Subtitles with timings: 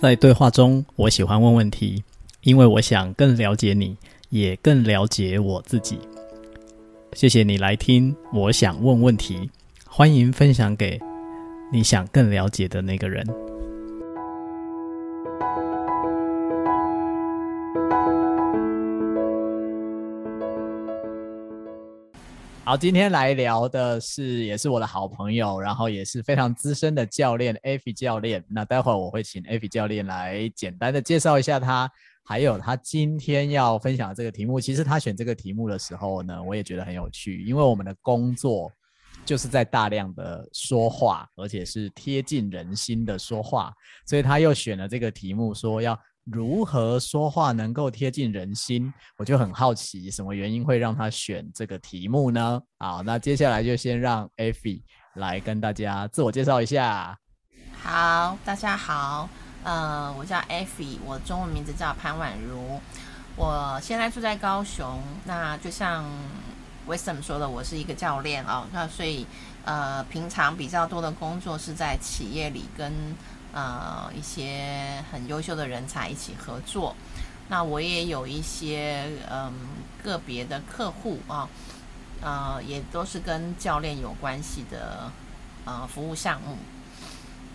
[0.00, 2.04] 在对话中，我喜欢问问题，
[2.42, 3.96] 因为我想更了解你，
[4.28, 5.98] 也更了解我自己。
[7.14, 9.50] 谢谢你来听，我想问问题，
[9.88, 11.00] 欢迎分享给
[11.72, 13.26] 你想更了解的那个人。
[22.68, 28.44] 好，今天来聊的是，也是我的好朋友，然后也是非常资深的教练，Effy 教练。
[28.46, 31.90] 那待会儿我会请 Effy 教练来简单的介绍一下他，
[32.22, 34.60] 还有他今天要分享的这个题目。
[34.60, 38.70] 其实他选这个题目的时候呢，我也觉得很有趣，因为我们的工作
[39.24, 43.72] 就是在大量的说话，而且是贴近人心的说话，
[44.04, 45.98] 所以他又选了这个题目，说要。
[46.30, 48.92] 如何说话能够贴近人心？
[49.16, 52.60] 我就很好奇，什么原因会让他选这个题目呢？
[52.78, 54.82] 好，那接下来就先让 Effy
[55.14, 57.18] 来跟大家自我介绍一下。
[57.80, 59.28] 好，大家好，
[59.64, 62.78] 呃，我叫 Effy，我中文名字叫潘婉如，
[63.34, 65.00] 我现在住在高雄。
[65.24, 66.04] 那就像
[66.86, 69.26] Wisdom 说的，我是一个教练哦，那所以
[69.64, 72.92] 呃，平常比较多的工作是在企业里跟。
[73.52, 76.94] 呃，一些很优秀的人才一起合作。
[77.48, 79.52] 那我也有一些嗯
[80.04, 81.48] 个别的客户啊，
[82.20, 85.10] 呃，也都是跟教练有关系的
[85.64, 86.58] 呃服务项目。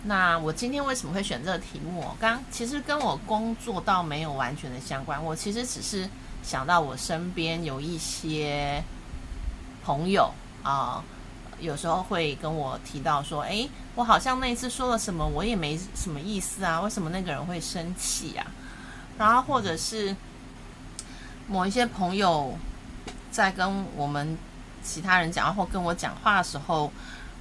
[0.02, 2.04] 那我今天为什么会选这个题目？
[2.18, 5.24] 刚其实跟我工作倒没有完全的相关。
[5.24, 6.08] 我其实只是
[6.42, 8.82] 想到我身边有一些
[9.84, 11.02] 朋友啊。
[11.60, 18.46] 有时候会跟我提到说：“诶，我好像那一次说了什么，我也没什么意思啊，为什么那个人会生气啊？”
[19.18, 20.14] 然后或者是
[21.46, 22.56] 某一些朋友
[23.30, 24.36] 在跟我们
[24.82, 26.92] 其他人讲话或跟我讲话的时候，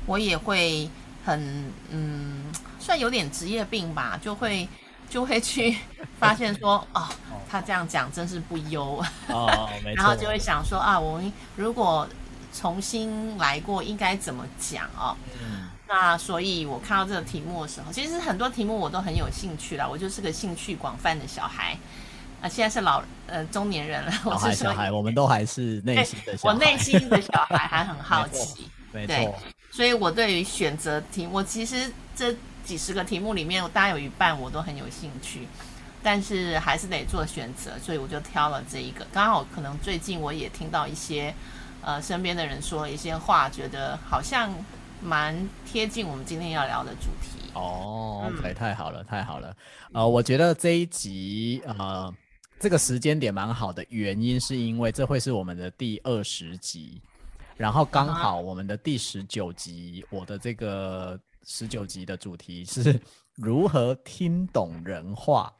[0.05, 0.89] 我也会
[1.25, 2.43] 很嗯，
[2.79, 4.67] 算有点职业病吧，就会
[5.09, 5.77] 就会去
[6.19, 7.07] 发现说：“哦，
[7.49, 9.97] 他这样讲真是不优。”哦，没错。
[10.01, 12.07] 然后就会想说：“啊，我们如果……”
[12.53, 15.17] 重新来过应该怎么讲哦？
[15.41, 19.87] 嗯，那所以我看到这个题目的时候，其实很多题目我都很有兴趣啦。
[19.87, 21.75] 我就是个兴趣广泛的小孩
[22.41, 24.11] 啊，现在是老呃中年人了。
[24.23, 26.53] 小孩，小孩，我们都还是内心的小孩。
[26.53, 29.15] 我内心的小孩还很好奇，没错。
[29.15, 29.33] 对，
[29.71, 35.47] 所以我对于选择题，我其实这几十个题目里面，大概有一半我都很有兴趣，
[36.03, 39.05] 但是还是得做选择，所以我就挑了这一个。
[39.11, 41.33] 刚好可能最近我也听到一些。
[41.85, 44.53] 呃，身边的人说一些话，觉得好像
[45.01, 45.35] 蛮
[45.65, 47.49] 贴近我们今天要聊的主题。
[47.53, 49.55] 哦，OK，太好了，太好了。
[49.91, 52.11] 呃，我觉得这一集呃，
[52.59, 57.01] 这个时间点蛮好的，原因是因为这会是我们的第二十集，
[57.57, 62.99] 然后刚好我们的第十九集，我的这个十九集的主题是
[63.35, 65.53] 如何听懂人话。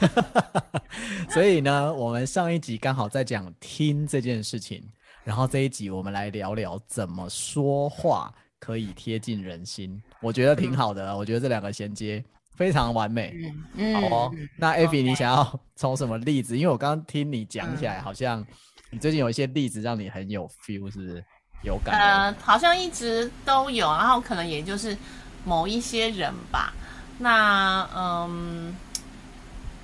[1.30, 4.82] 所以呢，我们上一集刚好在讲听这件事情。
[5.28, 11.14] 然后这一集我们来聊聊怎么说话可以贴近人心，我觉得挺好的。
[11.14, 12.24] 我觉得这两个衔接
[12.56, 13.38] 非常完美。
[13.74, 14.34] 嗯，好哦。
[14.56, 16.56] 那 Effy，你想要从什么例子？
[16.56, 18.42] 因为我刚刚听你讲起来，好像
[18.90, 21.22] 你最近有一些例子让你很有 feel，是不是？
[21.62, 22.00] 有感？
[22.00, 24.96] 呃，好像一直都有，然后可能也就是
[25.44, 26.72] 某一些人吧。
[27.18, 28.74] 那嗯。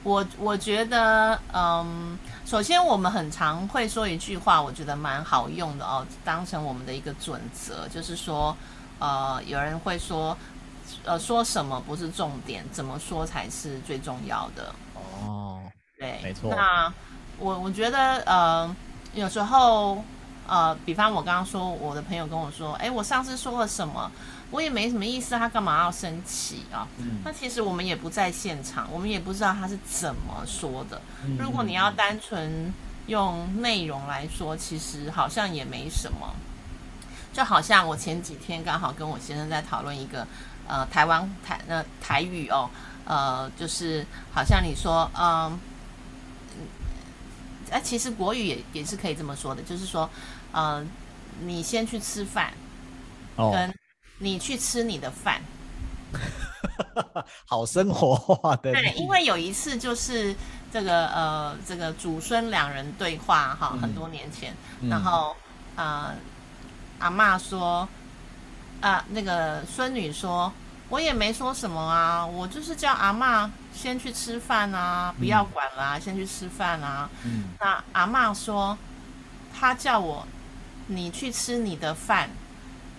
[0.05, 8.55] 我我觉得，嗯，首先我们很常会说一句话，我觉得蛮好用的哦，当成我们的一个准则，就是说，
[8.99, 10.37] 呃，有人会说，
[11.05, 14.75] 呃，说什么不是重点，怎么说才是最重要的。
[14.95, 15.63] 哦，
[15.99, 16.51] 对，没错。
[16.55, 16.93] 那
[17.39, 18.77] 我我觉得，呃，
[19.15, 20.05] 有时候，
[20.47, 24.13] 呃，比方我刚刚说，我的朋友跟我说，哎，我上次说了什么？
[24.55, 26.87] 我也没什么意思，他干嘛要生气啊？
[26.99, 31.03] 嗯，那其实我们也不在现场，我们也不知道他是怎么说的。
[31.25, 32.73] 嗯，如果你要单纯
[33.09, 36.33] 用内容来说，其实好像也没什么。
[37.33, 40.25] 就好像我前几天刚好跟我先生在讨论一个
[40.69, 42.71] 呃台湾台呃台语哦，
[43.07, 45.59] 呃就是好像你说嗯，
[47.73, 50.09] 哎，其实国语也也是可以这么说的，就是说
[50.53, 50.87] 呃
[51.41, 52.53] 你先去吃饭，
[53.37, 53.75] 跟。
[54.25, 55.39] 哦你去吃你的饭，
[57.45, 58.73] 好生活化的。
[58.73, 60.35] 对，因为有一次就是
[60.73, 65.37] 这个呃，这个祖孙两人对话哈，很多年前，嗯、然后
[65.77, 66.15] 啊、呃，
[67.01, 67.87] 阿妈说
[68.81, 70.51] 啊、呃，那个孙女说，
[70.89, 77.11] 我也没说什么啊，我就是叫阿妈先去吃饭啊，不要管啦、啊，嗯、先去吃饭啊。
[77.25, 78.79] 嗯、那阿妈说，
[79.53, 80.27] 她叫我
[80.87, 82.31] 你去吃你的饭。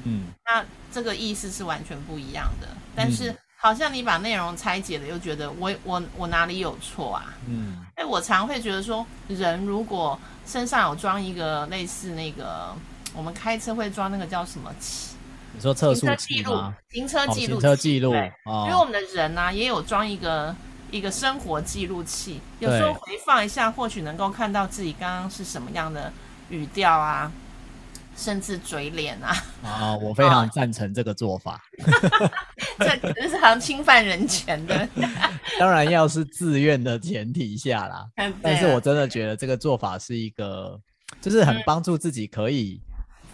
[0.07, 0.63] 嗯，那
[0.95, 7.33] 这个意思是完全不一样的，但是好像你把内容拆解了，又觉得我我我哪里有错啊？
[7.49, 12.73] 嗯，哎，我常会觉得说，人如果身上有装一个类似那个，
[13.13, 15.17] 我们开车会装那个叫什么器？
[15.51, 16.73] 你说测速器吗？
[16.89, 20.55] 行车记录，行车记录，因为我们的人呢、啊，也有装一个
[20.91, 26.13] 一个生活记录器，有时候回放一下，或许能够看到自己刚刚是什么样的
[26.47, 27.29] 语调啊。
[28.17, 29.35] 甚至嘴脸啊！
[29.61, 31.61] 啊，我非常赞成这个做法。
[32.79, 34.87] 这这是很侵犯人权的。
[35.59, 38.07] 当然要是自愿的前提下啦。
[38.15, 40.79] 啊、但是我真的觉得这个做法是一个，
[41.21, 42.79] 就是很帮助自己可以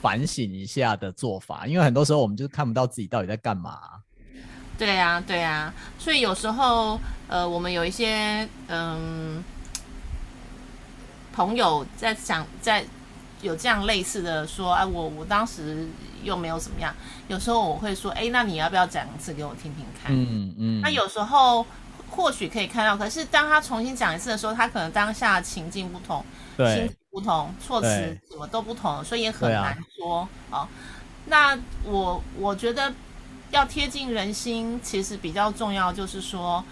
[0.01, 1.67] 反省一下的做法。
[1.67, 3.79] 因为很多时候我们就是看不到自己到底在干嘛。
[4.79, 5.71] 对呀，对呀。
[5.99, 9.43] 所以有时候，呃，我们有一些嗯
[11.31, 12.83] 朋友在想在。
[13.41, 15.87] 有这样类似的说，哎，我我当时
[16.23, 16.93] 又没有怎么样。
[17.27, 20.13] 有时候我会说，哎，那你要不要讲一次给我听听看？
[20.15, 20.81] 嗯嗯。
[20.81, 21.65] 那有时候
[22.09, 26.23] 或许可以看到，可是当他重新讲一次的时候，他可能当下情境不同，
[26.55, 27.87] 对，心情不同，措辞
[28.29, 30.19] 什么都不同，所以也很难说。
[30.51, 30.67] 啊、哦，
[31.25, 32.93] 那我我觉得
[33.49, 36.63] 要贴近人心，其实比较重要，就是说，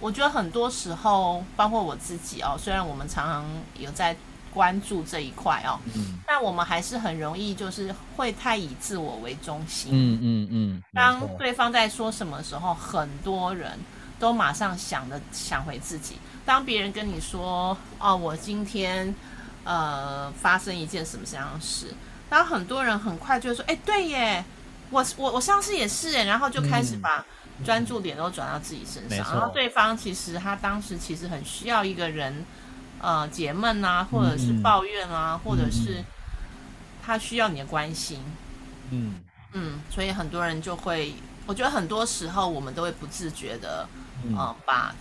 [0.00, 3.46] 我觉得很多时候，包括我自己哦，虽然我们常常
[3.78, 4.14] 有在。
[4.52, 10.82] 关注这一块哦，嗯，但我们还是很容易就是会太以自我为中心，嗯嗯嗯。
[10.92, 13.78] 当对方在说什么时候，很多人
[14.18, 16.16] 都马上想的想回自己。
[16.44, 19.14] 当别人跟你说哦，我今天
[19.64, 21.94] 呃发生一件什么样的事，
[22.28, 24.44] 然后很多人很快就说，哎，对耶，
[24.90, 27.24] 我我我上次也是耶，然后就开始把
[27.64, 32.44] 专注点都转到自己身上，嗯，然后对方其实他当时其实很需要一个人。
[33.00, 36.02] 呃，解闷啊，或者是抱怨啊，嗯、或者是
[37.02, 38.20] 他需要你的关心，
[38.90, 39.14] 嗯。
[39.52, 41.12] 嗯，所以很多人就会，
[41.44, 43.84] 我觉得很多时候我们都会不自觉的，
[44.24, 44.94] 嗯、呃，把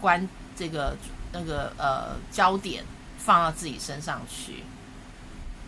[0.00, 0.26] 关
[0.56, 0.96] 这个
[1.30, 2.82] 那个呃焦点
[3.18, 4.62] 放到自己身上去。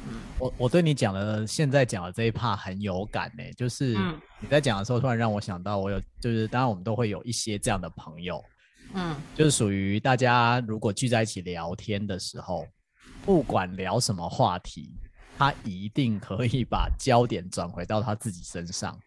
[0.09, 3.95] 嗯，我我对你讲的现在讲的这一 part 很有感呢，就是
[4.39, 8.43] 你在讲的时候，突然让我想到，我有就是当然我们都会有一些这样的朋友。
[8.95, 12.67] 嗯，就是属于大家如果聚在一起聊天的时候，
[13.25, 14.93] 不管聊什么话题，
[15.39, 18.99] 他一定可以把焦点转回到他自己身上。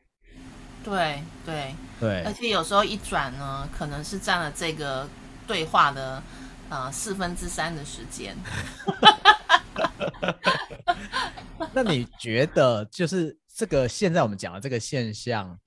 [0.83, 5.07] 对对对，而且有时候一转呢，可能是占了这个
[5.47, 6.21] 对话的
[6.69, 8.35] 呃四分之三的时间。
[11.73, 15.57] 那你觉得，就是这个现在我们讲的这个现象？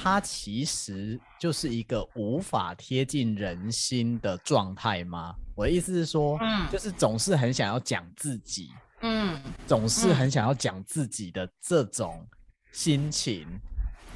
[0.00, 5.34] 它其实就是一个无法贴近人心的状态吗？
[5.54, 8.70] 我的意思是说，嗯，就是总是很想要讲自己，
[9.00, 12.26] 嗯，总是很想要讲自己的这种
[12.72, 13.46] 心情。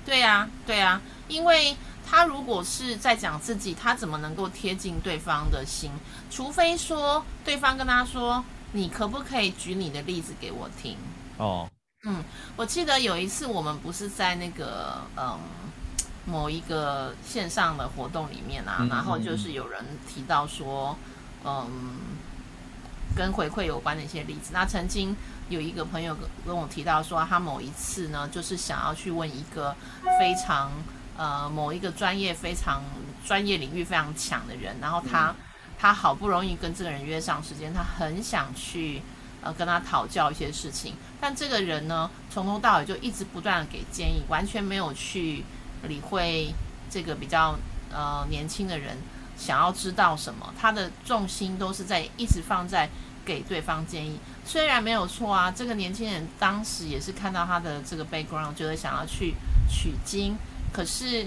[0.04, 5.90] 对呀，对呀，因为他如果是在讲自己，他怎么能够贴近对方的心？
[6.28, 10.96] 除非说对方跟他说：“你可不可以举你的例子给我听？”
[11.38, 11.68] 哦，
[12.04, 12.22] 嗯，
[12.56, 15.38] 我记得有一次我们不是在那个，嗯。
[16.24, 20.96] 某一个线上的活动里面啊，嗯、然后就是有人提到说，
[21.44, 21.68] 嗯，
[23.16, 24.52] 跟回馈有关的一些例子。
[24.52, 25.16] 那曾经
[25.48, 26.16] 有一个朋友
[26.46, 29.74] 跟我提到说，他某一次呢，就是想要去问一个
[30.20, 30.70] 非常
[31.16, 32.84] 呃某一个专业非常
[33.26, 35.34] 专业领域非常强的人，然后他、嗯、
[35.76, 39.02] 他好不容易跟这个人约上时间，他很想去
[39.42, 45.44] 呃跟他讨教一些事情，但这个人呢，从头到尾就一直不断的给建议，完全没有去。
[45.88, 46.54] 理会
[46.90, 47.56] 这个比较
[47.92, 48.96] 呃年轻的人
[49.36, 52.88] 想要知道什么，他的重心都是在一直放在
[53.24, 54.18] 给对方建议。
[54.44, 59.34] 虽然没有错啊，这个年轻人当时也是看到他的这个 background，觉得想要去
[59.68, 60.36] 取经，
[60.72, 61.26] 可是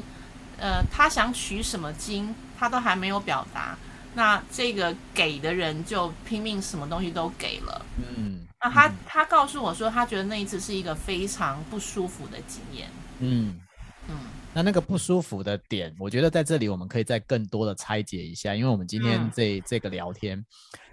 [0.57, 3.77] 呃他想取什么经，他都还没有表达。
[4.13, 7.85] 那这个给的人就拼命什么东西都给了。
[7.97, 12.89] 嗯，那他他告诉我说，他觉得那一次是一个非常不舒服的经验。
[13.19, 13.59] 嗯
[14.07, 14.15] 嗯。
[14.55, 20.41] 那那个不舒服的点，我觉得在这里我们可以再更多的拆解一下，因为我们今天这、嗯、这个聊天，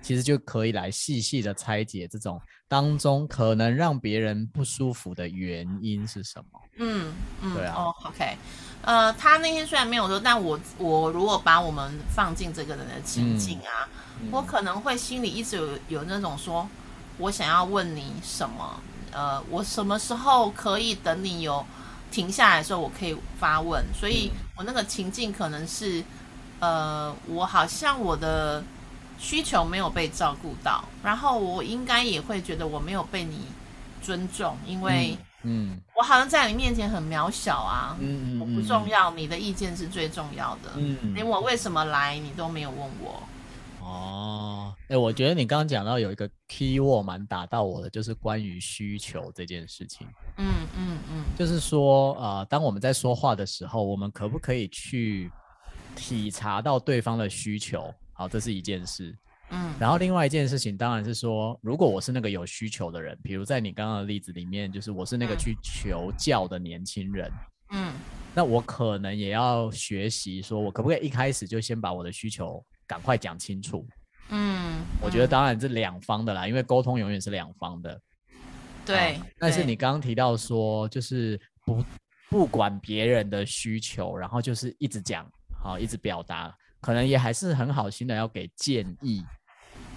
[0.00, 6.60] 其实就可以来细细的拆解这种当中可能让别人不舒服的原因是什么。
[6.78, 7.74] 嗯嗯，对啊。
[7.76, 8.36] 哦，OK，
[8.82, 13.88] 呃，他那天虽然没有说，但我我如果把我们放进这个人的情境啊，
[14.20, 16.68] 嗯、我可能会心里一直有有那种说，
[17.16, 18.80] 我想要问你什么，
[19.12, 21.64] 呃，我什么时候可以等你有。
[22.12, 26.04] 停下来的时候，我可以发问，所以我那个情境可能是，
[26.60, 28.62] 呃，我好像我的
[29.18, 33.46] 需求没有被照顾到，然后我应该也会觉得我没有被你
[34.02, 43.22] 尊重，因为嗯，我好像在你面前很渺小啊，嗯嗯，我不重要，你的意见是最重要的，嗯，连我为什么来你都没有问我。
[43.82, 50.06] 哦，哎、欸，我觉得你刚刚讲到有一个 key word 蛮打到我的，就是关于需求这件事情。
[50.38, 50.46] 嗯
[50.76, 55.30] 嗯嗯，就是说，呃，当我们在说话的时候，我们可不可以去
[55.96, 57.92] 体察到对方的需求？
[58.12, 59.16] 好，这是一件事。
[59.50, 67.30] 嗯，然后另外一件事情当然是说，如果我是那个有需求的人，比如在你刚刚的例子里面，就是我是那个去求教的年轻人，
[67.72, 67.92] 嗯，
[68.34, 73.88] 那我可能也要学习，说我可不可以一开始就先把我的需求赶快讲清楚？
[74.28, 77.98] 嗯，我觉得当然是两方的啦，因为沟通永远是两方的。
[78.84, 81.82] 对，但是你刚刚提到说，就是不
[82.28, 85.26] 不管别人的需求，然后就是一直讲，
[85.58, 89.24] 好，一直表达，可能也还是很好心的要给建议。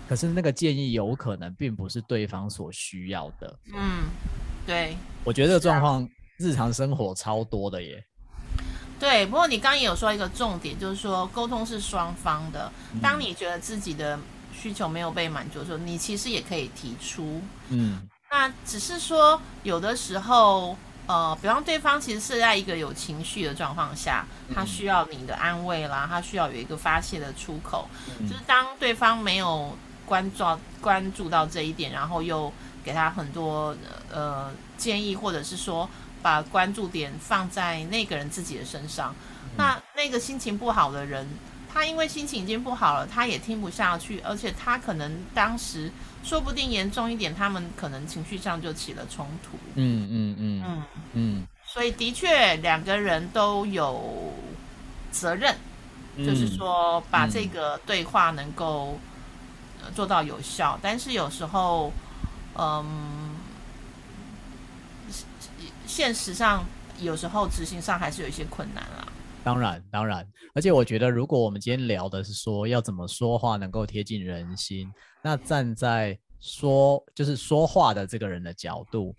[0.08, 3.60] 可是那个建议有可能并不是对方所需要的。
[3.74, 4.06] 嗯，
[4.66, 6.10] 对，我觉得这个状况
[6.40, 8.02] 日常生活超多的耶。
[9.00, 12.72] 对，不过你刚刚也有说一个重点，就是说沟通是双方的。
[13.02, 14.20] 当你觉得自己的
[14.54, 17.42] 需求没有被满足的时候，你其实也可以提出。
[17.70, 27.88] 嗯，那只是说有的时候，呃，比方对方其实是在一个有情绪的状况下，他需要你的安慰啦，他需要有一个发泄的出口。
[28.22, 29.78] 就是当对方没有。
[30.08, 30.44] 关注
[30.80, 33.76] 关注到这一点，然后又给他很多
[34.14, 35.90] 呃建议，或者是说
[36.26, 39.14] 把关注点放在那个人自己的身上。
[39.44, 41.28] 嗯、那那个心情不好的人，
[41.72, 45.92] 他因为心情已经不好了，他也听不下去，而且他可能当时
[46.24, 49.56] 说不定严重一点，他们可能情绪上就起了冲突。
[49.76, 51.48] 嗯嗯嗯嗯嗯。
[51.64, 54.34] 所以的确两个人都有
[55.12, 55.56] 责任，
[56.16, 58.98] 嗯、就是说把这个对话能够。
[59.94, 61.94] 做到有效，但是有时候，
[62.58, 63.36] 嗯，
[65.96, 66.62] 现实上
[67.00, 69.08] 有时候执行上还是有一些困难啦。
[69.46, 74.92] 当然，当然，而且我觉得，如果我们今天聊的是说要怎么说话能够贴近人心，
[75.24, 79.16] 那站在说就是说话的这个人的角度，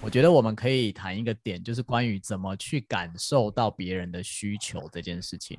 [0.00, 5.58] 我觉得我们可以谈一个点，就是关于怎么去感受到别人的需求这件事情。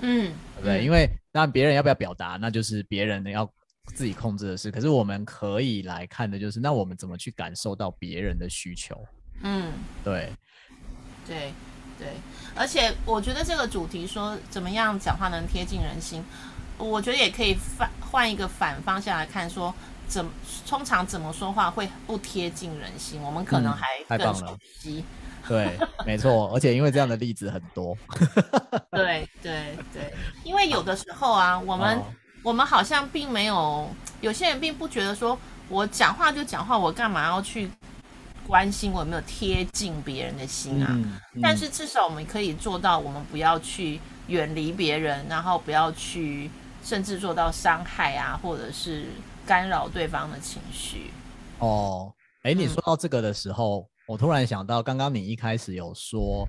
[0.00, 0.80] 嗯，对不对？
[0.80, 3.48] 嗯、因为当然别人要不要表达，那就是别人要。
[3.94, 8.94] 自己控制的事，可是我们可以来看的就是，那我们怎么去感受到别人的需求？
[9.42, 9.72] 嗯，
[10.04, 10.32] 对，
[11.26, 11.52] 对，
[11.98, 12.08] 对，
[12.54, 16.24] 而且我觉得这个主题说怎么样讲话能贴近人心，
[16.76, 19.74] 我觉得也可以反换一个反方向来看说，说
[20.06, 20.26] 怎
[20.66, 23.72] 通常怎么说话会不贴近人心，我们可能
[24.08, 25.04] 还更熟悉。
[25.42, 27.96] 嗯、对，没错，而且因为这样的例子很多。
[28.90, 30.12] 对对对，
[30.44, 31.98] 因为有的时候啊，我们。
[31.98, 32.04] 哦
[32.44, 33.90] 我们好像并没有，
[34.20, 35.36] 有些人并不觉得说，
[35.68, 37.68] 我讲话就讲话，我干嘛要去
[38.48, 40.88] 关心我有没有贴近别人的心啊？
[40.90, 46.50] 嗯嗯、但是至少我们可以做到，我们不要去远离别人，然后不要去
[46.82, 49.04] 甚至做到伤害啊，或者是
[49.46, 51.10] 干扰对方的情绪。
[51.58, 52.12] 哦，
[52.42, 56.48] 哎，你说到这个的时候，嗯、我突然想到，刚刚你一开始有说。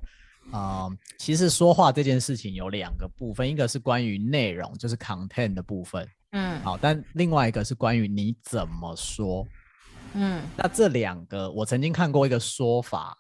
[0.51, 9.45] 啊、嗯，其实说话这件事情有两个部分，一个是关于内容，就是 content 的部分，嗯，好，但另外一个是关于你怎么说，
[10.13, 13.17] 嗯，那这两个我曾经看过一个说法，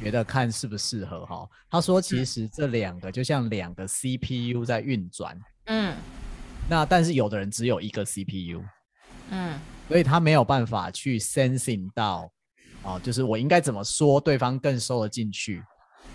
[0.00, 1.48] 觉得看适不适合哈。
[1.70, 5.94] 他说，其实这两个就像两个 CPU 在运转，嗯，
[6.68, 8.62] 那但是有的人只有一个 CPU，
[9.30, 9.58] 嗯，
[9.88, 12.30] 所以他没有办法去 sensing 到，
[12.82, 15.62] 哦，就是我应该怎么说，对方更收得进去。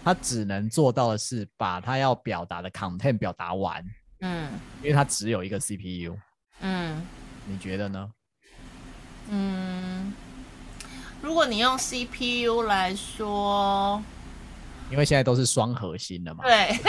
[0.04, 3.84] 他只能做到的是把他要表达的 content 表达完，
[4.22, 4.50] 嗯，
[4.82, 6.18] 因为他只有一个 CPU，
[6.62, 7.06] 嗯，
[7.46, 8.10] 你觉得呢？
[9.30, 10.14] 嗯，
[11.22, 14.02] 如果你用 CPU 来说，
[14.90, 16.80] 因为现在都是双核心的嘛，对，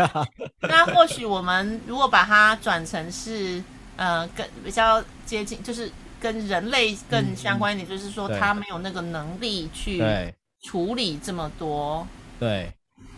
[0.68, 3.62] 那或许我们如果把它转成是，
[3.96, 5.90] 呃，跟比较接近，就是
[6.20, 10.02] 跟人类更相关一点，就是说它没有那个能力去
[10.62, 12.06] 处理这么多。
[12.38, 12.70] 对，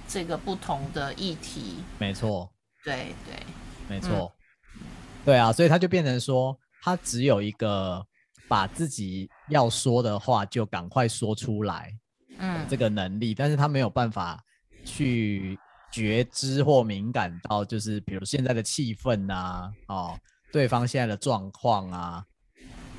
[0.06, 2.48] 这个不同的议题，没错，
[2.84, 3.34] 对对，
[3.88, 4.30] 没错，
[4.76, 4.82] 嗯、
[5.24, 8.06] 对啊，所以它就变成说，它只有一个
[8.50, 11.96] 把自己要说的话就赶快说出来，
[12.38, 14.42] 嗯，这个能力，但是他没有办法
[14.84, 15.56] 去
[15.92, 20.18] 觉知或敏感到，就是比如现在的气氛啊，哦，
[20.50, 22.24] 对方现在的状况啊，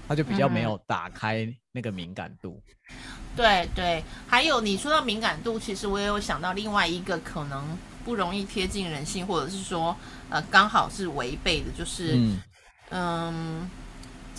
[0.08, 2.64] 他就比较没有打开那个敏感度。
[2.66, 2.74] 嗯
[3.34, 7.66] 对对，还有你说到敏感度，其实我也有想到另外一个可能
[8.04, 9.96] 不容易贴近人性，或者是说
[10.30, 12.42] 呃刚好是违背的，就是嗯，
[12.90, 13.72] 嗯，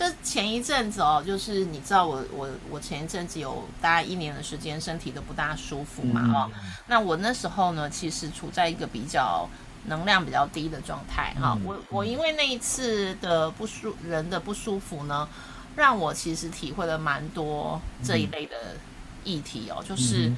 [0.02, 9.49] 就前一阵子哦，就是你知道我我我前一阵子有大概一年的时间身体都不大舒服嘛哦，嗯、那我那时候呢，其实处在一个比较
[9.87, 11.56] 能量比较低的状态哈。
[11.64, 15.28] 我我因为那一次的不舒人的不舒服呢，
[15.76, 18.75] 让我其实体会了蛮多这一类的
[19.23, 20.32] 议题哦，就是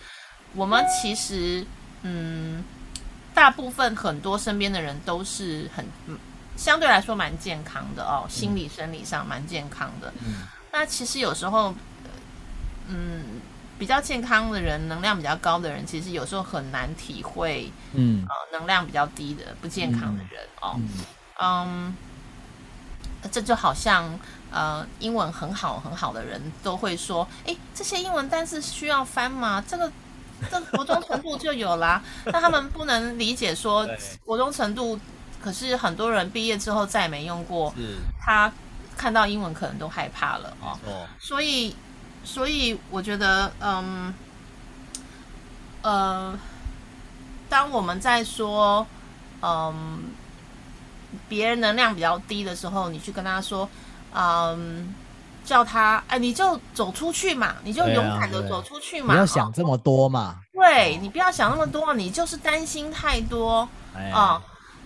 [0.55, 1.67] 我们其实
[2.03, 2.63] 嗯，
[3.33, 5.87] 大部分很多身边的人都是很。
[6.57, 10.13] 相对来说蛮健康的哦，心理生理上蛮健康的。
[10.25, 11.75] 嗯，那其实有时候，
[12.89, 13.41] 嗯，
[13.79, 20.89] 比较健康的人，能量比较高的人，其实有时候很难体会，嗯，呃，能量比较低的不健康的人哦，嗯，
[21.41, 21.97] 嗯，
[23.33, 24.19] 这就好像
[24.53, 29.63] 呃，英文很好很好的人都会说，诶，这些英文单词需要翻吗？
[29.67, 29.91] 这个
[30.51, 33.89] 这个国中程度就有啦，那他们不能理解说
[34.25, 34.99] 国中程度。
[35.45, 37.71] 可是很多人毕业之后再也没用过，
[38.19, 38.51] 他
[38.97, 40.79] 看到英文可能都害怕了哦。
[41.21, 41.77] 所以，
[42.25, 44.15] 所以我觉得，嗯，
[45.83, 46.39] 呃，
[47.51, 48.87] 当我们在说，
[49.43, 50.05] 嗯，
[51.29, 53.69] 别人能量比较低的时候，你去跟他说，
[54.15, 54.95] 嗯，
[55.45, 60.41] 叫他，哎，你就走出去嘛，你就勇敢的走出去嘛，不要想这么多嘛。
[60.55, 63.69] 对，你不要想那么多，你就是担心太多
[64.11, 64.41] 啊。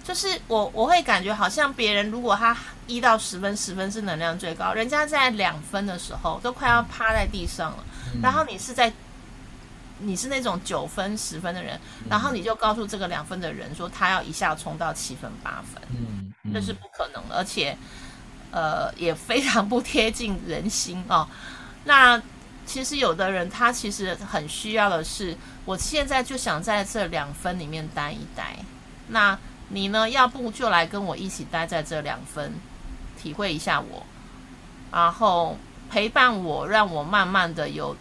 [0.09, 7.85] 就是我我会感觉好像别人如果他一到十分，十分是能量最高，人家在两分的时候都快要趴在地上了，
[8.15, 8.91] 嗯、然后你是在
[9.99, 17.77] 你是那种九分十分的人，嗯、然后你就告诉这个两分的人说他要一下冲到七分八分，嗯，嗯这是不可能的，而且
[18.51, 21.29] 呃也非常不贴近人心哦。
[21.85, 22.19] 那
[22.65, 25.37] 其实有的人他其实很需要的是，
[25.67, 28.57] 我现在就想在这两分里面待一待，
[29.09, 29.39] 那。
[29.71, 30.09] 你呢？
[30.09, 32.53] 要不就来跟我一起待在这两分，
[33.21, 34.07] 体会一下我，
[34.91, 35.59] 然后
[35.91, 37.95] 陪伴我，让我慢慢的有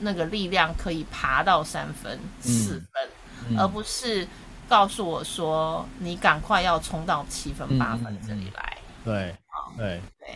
[0.00, 3.08] 那个力量可以爬到三分、四分，
[3.48, 4.28] 嗯嗯、而不是
[4.68, 8.76] 告诉我说你赶快要冲到七分、八分这里来。
[9.02, 9.34] 对，
[9.76, 10.34] 对，对。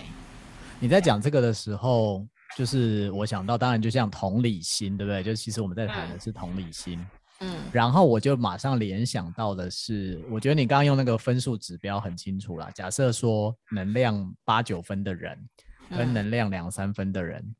[0.80, 5.22] 你在讲这个的时候，就是我想到，当然就像同理心，对不对？
[5.22, 6.98] 就其实我们在谈的是同理心。
[6.98, 7.06] 嗯
[7.44, 12.70] 嗯，然后我就马上联想到的是，我觉得你刚刚用那个分数指标很清楚啦。
[12.72, 15.36] 假设说能量八九分的人
[15.90, 17.54] 跟能量两三分的人，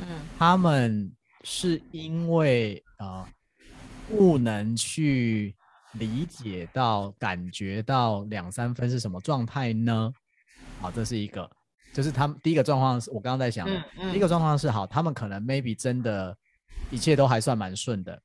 [0.00, 0.06] 嗯，
[0.38, 1.10] 他们
[1.42, 3.28] 是因为啊、呃、
[4.08, 5.52] 不能去
[5.94, 10.12] 理解到、感觉到两三分是什么状态呢？
[10.80, 11.50] 好，这是一个，
[11.92, 16.36] 就是他们第一个状况是我刚刚在想的，嗯嗯、第一个状况是好，他们可能 maybe 真的
[16.88, 18.22] 一切都还算蛮顺的。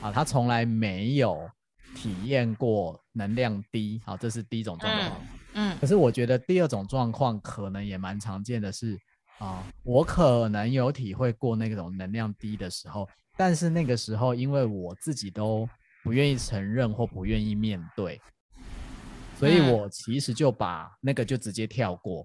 [0.00, 1.48] 啊，他从来没有
[1.94, 5.20] 体验过能量低，好，这是第一种状况。
[5.20, 5.26] 嗯。
[5.52, 8.96] 嗯，可是我觉得第二种状况可能也蛮常见的是，
[9.40, 15.68] 啊，我可能有体会过那种能量低的时候，但是那个时候因为我自己都
[16.04, 18.20] 不愿意承认或不愿意面对，
[19.40, 22.24] 所以我其实就把那个就直接跳过。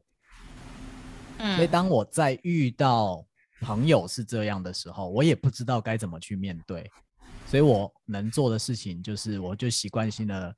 [1.39, 3.25] 嗯，所以当我在遇到
[3.59, 6.87] 朋友是这样的时候，我也不知道该怎么去面对。
[7.45, 10.53] 所以我能做的事情就是，我就习惯性的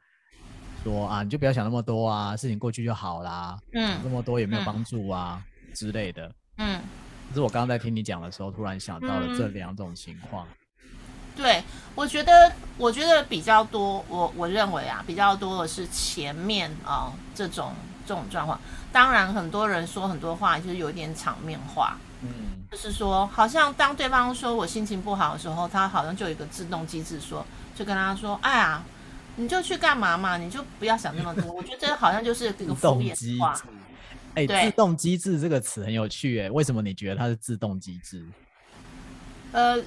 [0.83, 3.57] 说啊，你就不要想那么多啊，事情过去就好啦。
[3.73, 6.33] 嗯，想那么多也没有帮助啊、嗯、之类的。
[6.57, 6.81] 嗯，
[7.29, 10.47] 可是我刚刚在听你讲的时候，突然想到了这两种情况。
[10.47, 10.87] 嗯、
[11.35, 17.73] 对，我觉得，我觉得比较多，我我认为啊，比较多的是前面啊、哦、这种
[18.07, 18.59] 这种状况。
[18.91, 21.97] 当然，很多人说很多话，就是有点场面话。
[22.21, 22.29] 嗯。
[22.71, 28.83] 就是说，好像当对方说我心情不好的时候，他好像就有一个自动机制说，就跟他说：“哎呀，
[29.37, 33.55] 你就去干嘛嘛，你就不要想那么多。” 我觉得这好像就是这个敷衍话。
[34.35, 38.25] 哎，自动机制这个词很有趣哎，为什么你觉得它是自动机制？
[39.53, 39.81] 呃，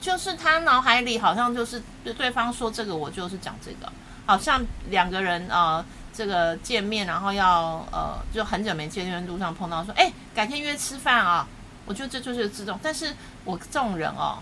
[0.00, 3.90] 就是他脑海里好像就是对对方说这个，我就是讲这个，
[4.26, 11.46] 好像两个人啊、呃，这个见面，然后要呃，就很久没见面，路上碰到说，哎，改天约吃饭啊。
[11.84, 13.12] 我觉得这就是自动，但是
[13.44, 14.38] 我这种人哦，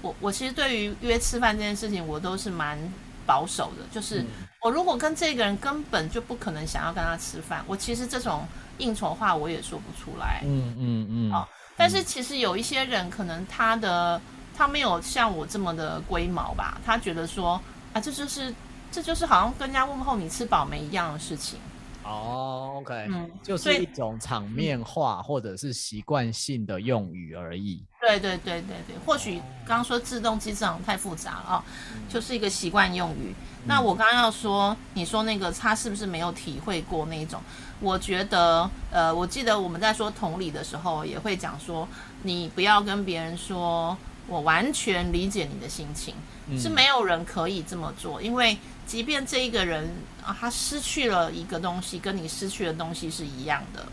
[0.00, 2.78] 我我其实对于约吃饭这件事情，我都是蛮
[3.26, 3.84] 保守的。
[3.92, 4.24] 就是
[4.62, 8.42] 我如果跟这个人根本就不可能想要跟他吃饭，我其实这种
[8.78, 10.40] 应酬话我也说不出来。
[10.46, 11.30] 嗯嗯嗯。
[11.30, 14.18] 啊，但是其实有一些人可能他的
[14.56, 17.60] 他没有像我这么的龟毛吧，他觉得说
[17.92, 18.52] 啊，这就是
[18.90, 21.58] 这就是好像跟人家问候你吃饱没一样的事情。
[22.04, 27.84] 哦，OK，嗯，就是一种场面化或者是习惯性的用语而已。
[28.00, 33.34] 对对对对对，或许刚刚说自动机制好像太复杂了啊，嗯、就是一个习惯用语。
[33.58, 37.42] 嗯、那我刚刚要说，你说那个他是不是没有体会过那种？
[37.80, 41.86] 我觉得，呃，我记得我们在说同理的时候，也会讲说，
[42.22, 43.94] 你不要跟别人说
[44.26, 46.14] 我完全理解你的心情，
[46.46, 48.56] 嗯、是没有人可以这么做，因为
[48.88, 49.88] 即便这一个人
[50.24, 53.86] 啊，他失去了一个东西，跟你失去的东西是一样的。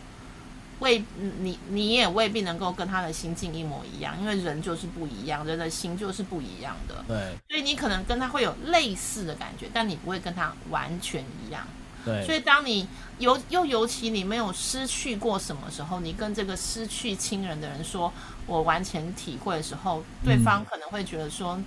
[0.79, 1.03] 未，
[1.39, 7.03] 你你也未必能够跟他的心境一模一样，因为人就是不一样，人的心就是不一样的。
[7.08, 11.67] 对，所以你可能跟他会有类似的感觉，但你不会跟他完全一样。
[12.03, 12.88] 对，所以当你
[13.19, 18.13] 尤又尤其你没有失去过什么时候，你跟这个失去亲人的人说
[18.45, 21.65] “我完全体会”的时候，对方可能会觉得说：“嗯、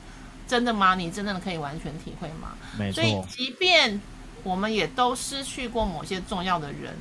[0.48, 0.96] 真的吗？
[0.96, 3.02] 你真的可以完全体会吗？”没错。
[3.02, 4.00] 所以，即便
[4.42, 6.96] 我们也都失去过某些重要的人，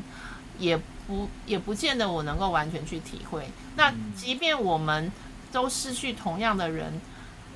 [0.60, 0.80] 也。
[1.08, 3.48] 不，也不见得我能够完全去体会。
[3.78, 5.10] 那即便我们
[5.54, 7.00] 都失去同样的人，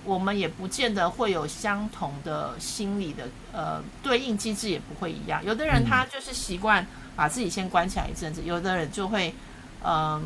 [0.05, 5.43] 我们也不见得会有相同的心理的呃对应机制，也不会一样。
[5.43, 9.35] 有的人他就是习惯把自己先关起来一阵子，有的人就会
[9.83, 10.21] 嗯、呃、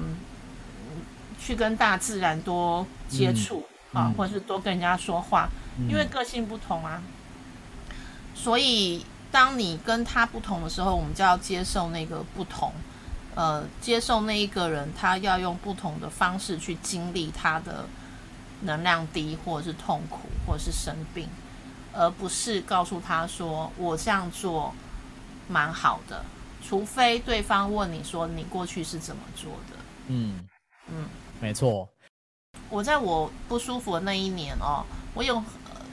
[1.39, 5.49] 去跟大自然多接触啊，或者是多跟人家说话，
[5.89, 7.01] 因为个性不同啊。
[8.35, 12.71] 所以当你跟他不同的时候，我们就要接受那个不同。
[13.33, 17.85] 呃，接受那一个人，他要用不同的方式去经历他的
[18.61, 21.27] 能量低，或者是痛苦，或者是生病，
[21.91, 24.73] 而不是告诉他说我这样做
[25.49, 26.23] 蛮好的，
[26.63, 29.75] 除非对方问你说你过去是怎么做的。
[30.07, 30.47] 嗯
[30.87, 31.05] 嗯，嗯
[31.41, 31.89] 没错。
[32.69, 35.43] 我在我不舒服的那一年哦，我有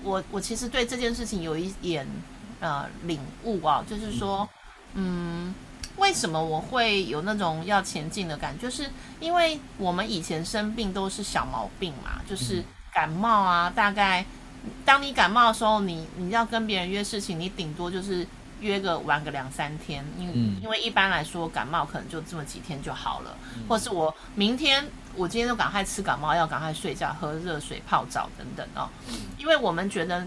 [0.02, 2.06] 我我其实对这件事情有一点
[2.60, 4.48] 呃领悟啊，就是说
[4.94, 5.48] 嗯。
[5.48, 5.54] 嗯
[5.98, 8.62] 为什么我会有那种要前进的感觉？
[8.62, 13.68] 就是因为我们以前生病都是小毛病嘛，就是感冒啊。
[13.68, 14.24] 大概
[14.86, 18.26] 当你感冒的时候，你你要跟别人约事情，你顶多就是
[18.60, 20.32] 约个玩个两三天，因为
[20.62, 23.36] 因为一般来说感冒可能就这么几天就好了。
[23.68, 24.82] 或是我明天
[25.16, 28.88] 我今天都赶快吃感冒药，赶快睡觉，喝热水泡澡等等哦。
[29.38, 30.26] 因为我们觉得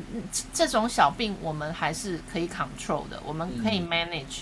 [0.54, 4.42] 这种小病我们还是可以 control 的，我们可以 manage。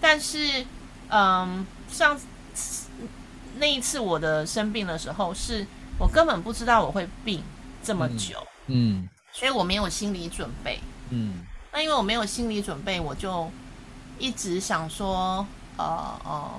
[0.00, 0.64] 但是，
[1.08, 2.18] 嗯，上
[2.54, 2.88] 次
[3.58, 5.66] 那一次我的生病的时候，是
[5.98, 7.42] 我根本不知道我会病
[7.82, 13.50] 这么久，嗯，嗯，所以我没有心理准备，嗯，那因为我没有心理准备，我就
[14.18, 16.50] 一直想说，呃呃，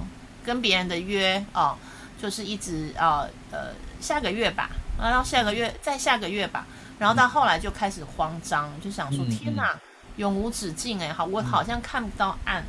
[0.44, 1.78] 跟别人的约哦、呃，
[2.22, 6.68] 就是一直呃呃下个月吧，然后下个月再下个月吧，
[7.00, 9.76] 然后到后来就开始慌张，就想说，嗯、天哪，
[10.18, 12.64] 永无止境哎，好，我好像看不到岸。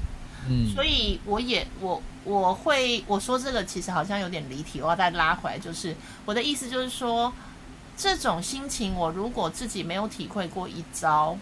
[0.48, 7.32] 嗯，所以我也我我会我说这个其实好像有点离题，我要再拉回来，就是我的意思就是说，
[7.96, 11.36] 这种心情我如果自己没有体会过一遭，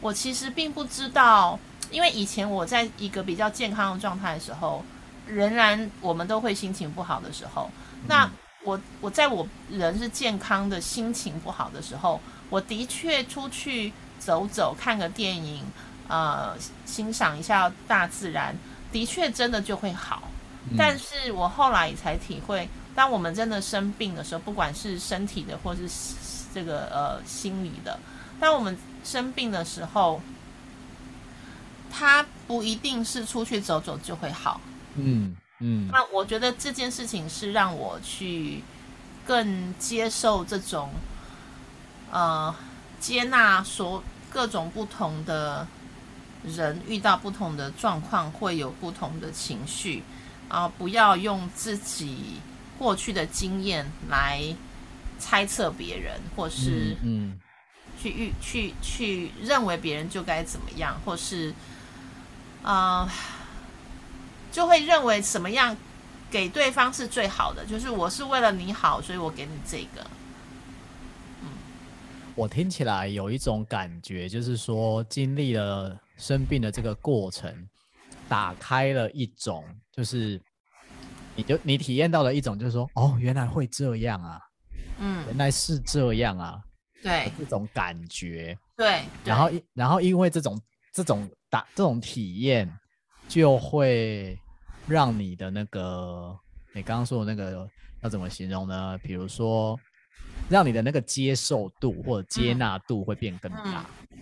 [0.00, 1.58] 我其实并不知道，
[1.90, 4.84] 因为以前我在一个比较健康的状态的时候，
[5.26, 7.70] 仍然我们都会心情不好的时候，
[8.06, 8.30] 那
[8.62, 15.64] 我我在我人是健康的心情不好的时候，我的确出去走走，看个电影。
[16.06, 18.54] 呃，欣赏一下大自然，
[18.92, 20.24] 的确真的就会好。
[20.68, 25.88] 嗯、但是我后来才体会，当我们真的生病的时候，不管是身体的或是
[26.52, 27.98] 这个呃心理的，
[28.38, 30.20] 当我们生病的时候，
[31.90, 34.60] 它不一定是出去走走就会好。
[34.96, 35.36] 嗯嗯。
[35.60, 38.62] 嗯，那我觉得这件事情是让我去
[39.26, 40.90] 更接受这种，
[42.10, 42.54] 呃，
[43.00, 45.66] 接纳所各种不同的。
[46.46, 50.02] 人遇到不同的状况，会有不同的情绪
[50.46, 50.68] 啊！
[50.68, 52.38] 不要用自己
[52.78, 54.54] 过去的经验来
[55.18, 57.40] 猜测别人，或是嗯，
[57.98, 61.54] 去预去去认为别人就该怎么样，或是
[62.62, 63.08] 啊，
[64.54, 65.76] 就会认为什么样
[66.30, 67.66] 给对方是最好的。
[67.66, 70.06] 就是我是为了你好，所以我给你这个。
[71.42, 71.48] 嗯，
[72.34, 76.00] 我听起来有一种感觉，就是说经历了。
[76.16, 77.52] 生病的这个过程，
[78.28, 80.40] 打开了一种，就是
[81.34, 84.40] 你就你体验到了一种，就是说，哦，原来会这样啊，
[85.00, 86.62] 嗯，原来是这样啊，
[87.02, 90.56] 对，这种感觉，对，然后然后因为这种
[90.92, 92.72] 这种打这种体验，
[93.26, 94.38] 就会
[94.86, 96.36] 让你的那个
[96.72, 97.68] 你刚刚说的那个
[98.02, 98.98] 要怎么形容呢？
[99.02, 99.78] 比如说，
[100.48, 103.62] 让你的那个接受度或者接纳度会变更大。
[103.64, 104.18] 嗯嗯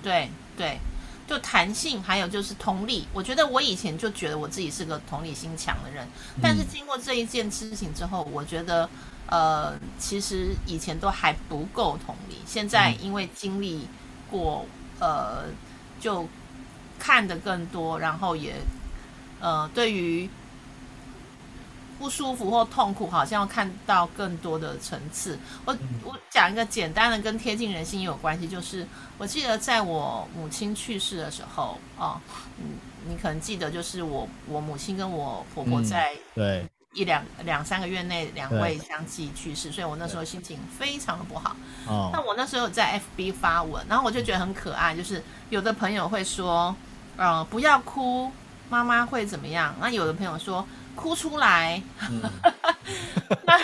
[0.00, 0.78] 对对，
[1.26, 3.04] 就弹性，还有就是同理。
[3.12, 6.06] 我觉得我以前就觉得我自己是个同理心强的人，
[6.40, 8.88] 但是经过这一件事情之后，我觉得，
[9.26, 12.36] 呃，其实以前都还不够同理。
[12.46, 13.88] 现在因为经历
[14.30, 14.64] 过，
[15.00, 15.46] 呃，
[16.00, 16.26] 就
[16.96, 18.54] 看得更多，然后也，
[19.40, 20.28] 呃，对于。
[21.98, 25.36] 不舒服或痛苦，好像要看到更多的层次。
[25.64, 28.86] 我我讲一个简单的，跟贴近人心也有关系，就是
[29.18, 32.20] 我记得在我母亲去世的时候，哦，
[32.58, 32.76] 嗯，
[33.08, 41.56] 你可能记得，就是我我母亲跟我婆婆在对一两两三个月内两位相继去世，所以我那时候心情非常的不好。
[41.88, 45.20] 哦，那我那时候在 FB 发文，然后我就觉得很可爱，就是
[45.50, 46.72] 有的朋友会说，
[47.16, 48.30] 呃，不要哭，
[48.68, 49.74] 妈妈会怎么样？
[49.80, 50.66] 那有的朋友说。
[50.98, 52.20] 哭出来，嗯、
[53.46, 53.56] 那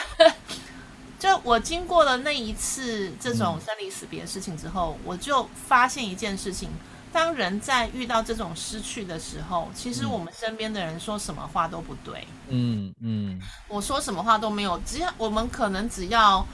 [1.18, 6.70] 就我经过了那一次这种生离死别的事情之后，嗯、我就发现一件事情：
[7.12, 12.24] 当人在遇到这种失去的时候，其实我们身边的人说什么话都不对。
[12.50, 16.46] 嗯嗯，我说什么话都没有，只要我们可能只要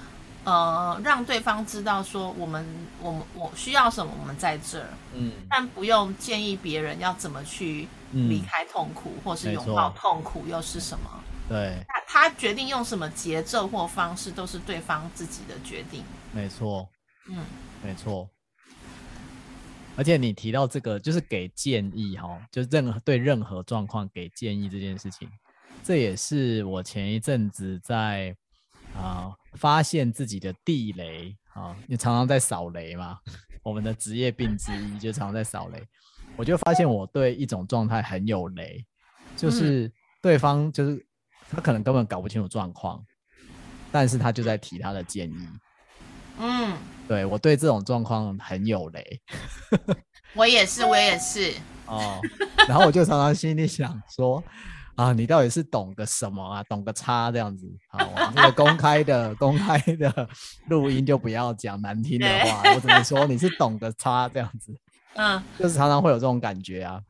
[0.44, 2.66] 呃让对方知道说我们
[3.00, 4.88] 我们我需要什么，我们在这儿。
[5.14, 7.88] 嗯，但不用建议别人要怎么去。
[8.12, 11.08] 离开痛苦，或是拥抱痛苦，又是什么？
[11.48, 16.02] 对，他他决定用什么节奏或方式，都是对方自己的决定。
[16.32, 16.88] 没错，
[17.28, 17.44] 嗯，
[17.84, 18.28] 没错。
[19.96, 25.30] 而且你提到这个，就是给建议哈，就任何对任何状况给建议这件事情，
[25.84, 28.34] 这也是我前一阵子在
[28.94, 33.18] 啊、呃、发现自己的地雷啊，你常常在扫雷嘛。
[33.62, 35.82] 我们的职业病之一就常常在扫雷。
[36.36, 38.82] 我就发现我对一种状态很有雷，
[39.36, 41.06] 就是对方就是
[41.50, 43.04] 他可能根本搞不清楚状况，
[43.92, 45.48] 但是他就在提他的建议。
[46.38, 46.74] 嗯，
[47.06, 49.20] 对，我对这种状况很有雷。
[50.34, 51.52] 我也是，我也是。
[51.84, 52.18] 哦，
[52.66, 54.42] 然后我就常常心里想说
[55.00, 56.62] 啊，你到底是懂个什么啊？
[56.64, 57.66] 懂个叉这样子。
[57.88, 57.98] 好，
[58.36, 60.28] 这个公开的公开的
[60.68, 64.74] 录音就不要讲难听的话，我只能说你是懂个叉这样子。
[65.16, 67.00] 嗯，就是常常会有这种感觉啊，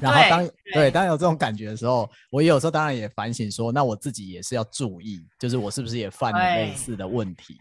[0.00, 7.56] 然后当对，对当有这种感觉的时候，我也有时候当然也反省说，那我自己也是要注意，就是我是不是也犯了类似的问题？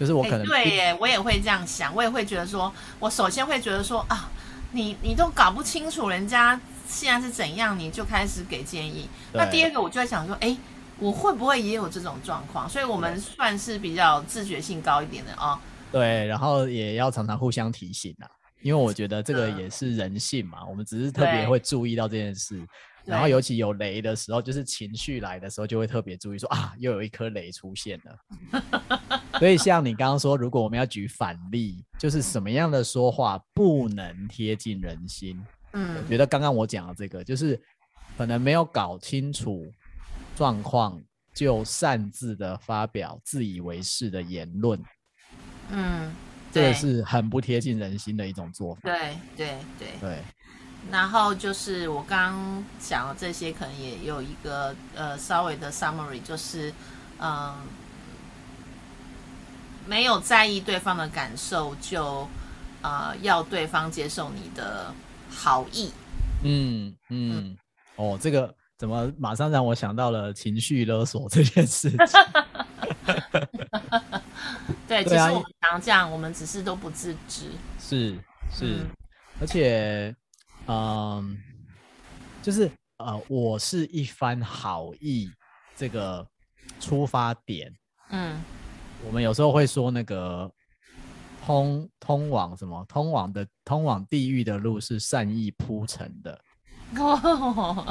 [0.00, 4.28] 就是我可能、欸、对耶，我也会这样想，我也会觉得说，我首先会觉得说啊，
[4.72, 9.08] 你你都搞不清楚人家现在是怎样，你就开始给建议。
[9.32, 10.58] 那第二个，我就在想说，哎、欸，
[10.98, 12.68] 我会不会也有这种状况？
[12.68, 15.60] 所以我们算是比较自觉性高一点的啊。
[15.90, 18.28] 对，然后也要常常互相提醒啊。
[18.62, 22.66] 因为我觉得这个也是人性嘛，我们只是特别会注意到这件事，
[23.04, 28.62] 然后尤其有雷的时候，就是情绪来的时候，就会特别注意说啊， 又有一颗雷出现了。
[29.38, 35.38] 所以像你刚刚说，如果我们要举反例，就是什么样的说话不能贴近人心？
[35.74, 37.60] 嗯，我觉得刚刚我讲的这个，就是
[38.16, 39.70] 可能没有搞清楚
[40.34, 40.98] 状况，
[41.34, 44.82] 就擅自的发表自以为是的言论。
[45.68, 46.14] 嗯。
[46.52, 48.82] 这个是很不贴近人心的一种做法。
[48.84, 50.18] 对对对对。
[50.88, 56.70] 然后就是我刚讲的这些，可能也有一个呃稍微的 summary，就是
[57.18, 57.56] 嗯、呃，
[59.84, 62.28] 没有在意对方的感受，就
[62.82, 64.94] 呃要对方接受你的
[65.34, 65.90] 好意。
[66.42, 67.48] 嗯嗯。
[67.48, 67.56] 嗯
[67.96, 71.98] 哦，这个怎么马上让我想到了情绪勒索这件事情？
[74.88, 77.52] 对，其实我们常这样，我们只是都不自知。
[77.78, 78.16] 是
[78.50, 78.90] 是，嗯、
[79.40, 80.12] 而且，
[80.66, 81.24] 嗯、呃，
[82.42, 82.68] 就是
[82.98, 85.30] 呃，我是一番好意，
[85.76, 86.26] 这个
[86.80, 87.72] 出发点。
[88.10, 88.42] 嗯，
[89.06, 90.50] 我们有时候会说那个
[91.44, 92.84] 通通往什么？
[92.88, 96.40] 通往的通往地狱的路是善意铺成的。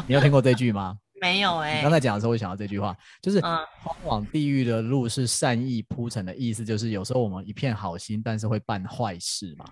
[0.08, 0.98] 你有听过这句吗？
[1.22, 9.66] 没有哎、欸，刚才讲的时候，我想到这句话，就是通往地狱的路是善意铺成的，意思就是有时候我们一片好心，但是会办坏事嘛。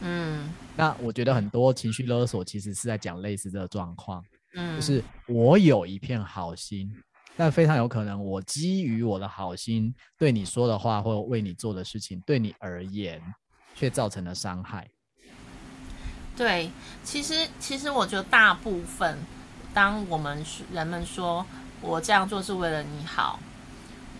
[0.00, 4.24] 嗯，那我觉得很多情绪勒索其实是在讲类似这个状况。
[4.54, 6.90] 嗯，就是我有一片好心，
[7.36, 13.20] 但非常有可能我基于我的好心对你说的话或为你做的事情，对你而言
[13.74, 14.88] 却造成了伤害。
[16.36, 16.70] 对，
[17.02, 19.18] 其实其实我觉得大部分。
[19.72, 21.44] 当我们人们说
[21.80, 23.40] 我这样做是为了你好，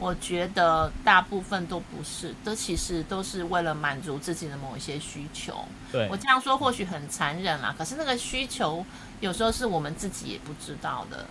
[0.01, 5.65] 我觉得大部分都不是，都其实都是为了满足自己的某一些需求。
[5.93, 8.85] 对，我这样说或许很残忍啦，可是那个需求
[9.21, 11.25] 有时候是我们自己也不知道的。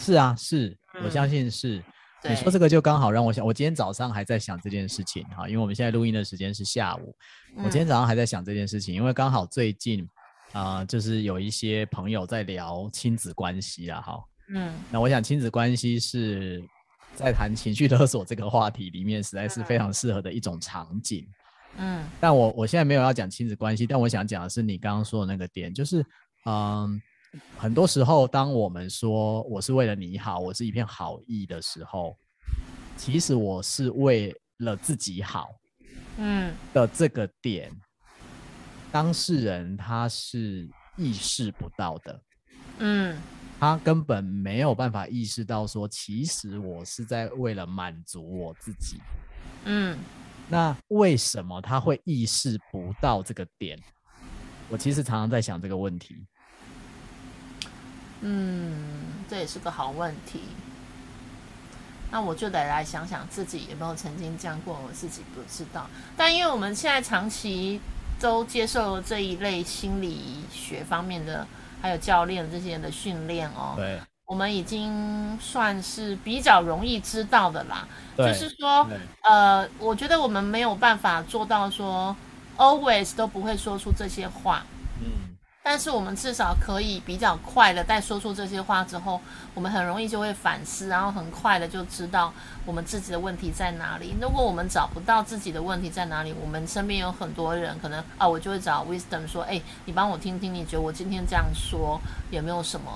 [0.00, 1.82] 是啊，是我相信是，
[2.26, 7.14] 你说这个就刚好让我想，我今天早上还在想这件事情哈，因为我们现在录音的时间是下午，
[7.56, 10.02] 我今天早上还在想这件事情，因为刚好最近
[10.52, 14.18] 啊、呃，就是有一些朋友在聊亲子关系啊，哈，
[14.54, 16.64] 嗯，那我想亲子关系是
[17.14, 21.28] 在谈情绪勒索这个话题里面，实在是非常适合的一种场景，
[21.76, 26.02] 嗯，但我我现在没有要讲亲子关系，但我想讲的是你刚刚说的那个点，就是
[26.46, 27.00] 嗯。
[27.56, 32.16] 很多时候，当我们说我是为了你好，我是一片好意的时候，
[32.96, 35.48] 其实我是为了自己好，
[36.18, 37.70] 嗯的这个点，
[38.90, 42.22] 当事人他是意识不到的，
[42.78, 43.16] 嗯，
[43.58, 48.98] 他根本没有办法意识到说，其实我是在为了满足我自己，
[49.66, 49.96] 嗯，
[50.48, 53.78] 那为什么他会意识不到这个点？
[54.68, 56.26] 我其实常常在想这个问题。
[58.20, 60.42] 嗯，这也是个好问题。
[62.12, 65.86] 那我就得来想想自己有没有曾经这样过，我自己不知道。
[66.16, 67.80] 但因为我们现在长期
[68.18, 71.46] 都接受这一类心理学方面的，
[71.80, 77.86] 还有教练这些人的训练哦，对，我们已经算是比较容易知道的啦。
[78.18, 78.86] 就是说，
[79.22, 82.14] 呃，我觉得我们没有办法做到说
[82.56, 84.66] always 都不会说出这些话。
[85.62, 89.20] 但是我们至少可以比较快的在说出这些话之后，
[89.54, 92.32] 我们很容易就会反思，然后很快的就知道
[92.64, 94.14] 我们自己的问题在哪里。
[94.20, 102.90] 如果我们找不到自己的问题在哪里，我们身边有很多人可能啊，我就会找 Wisdom 说，哎，你帮我听听，你觉得我今天这样说有没有什么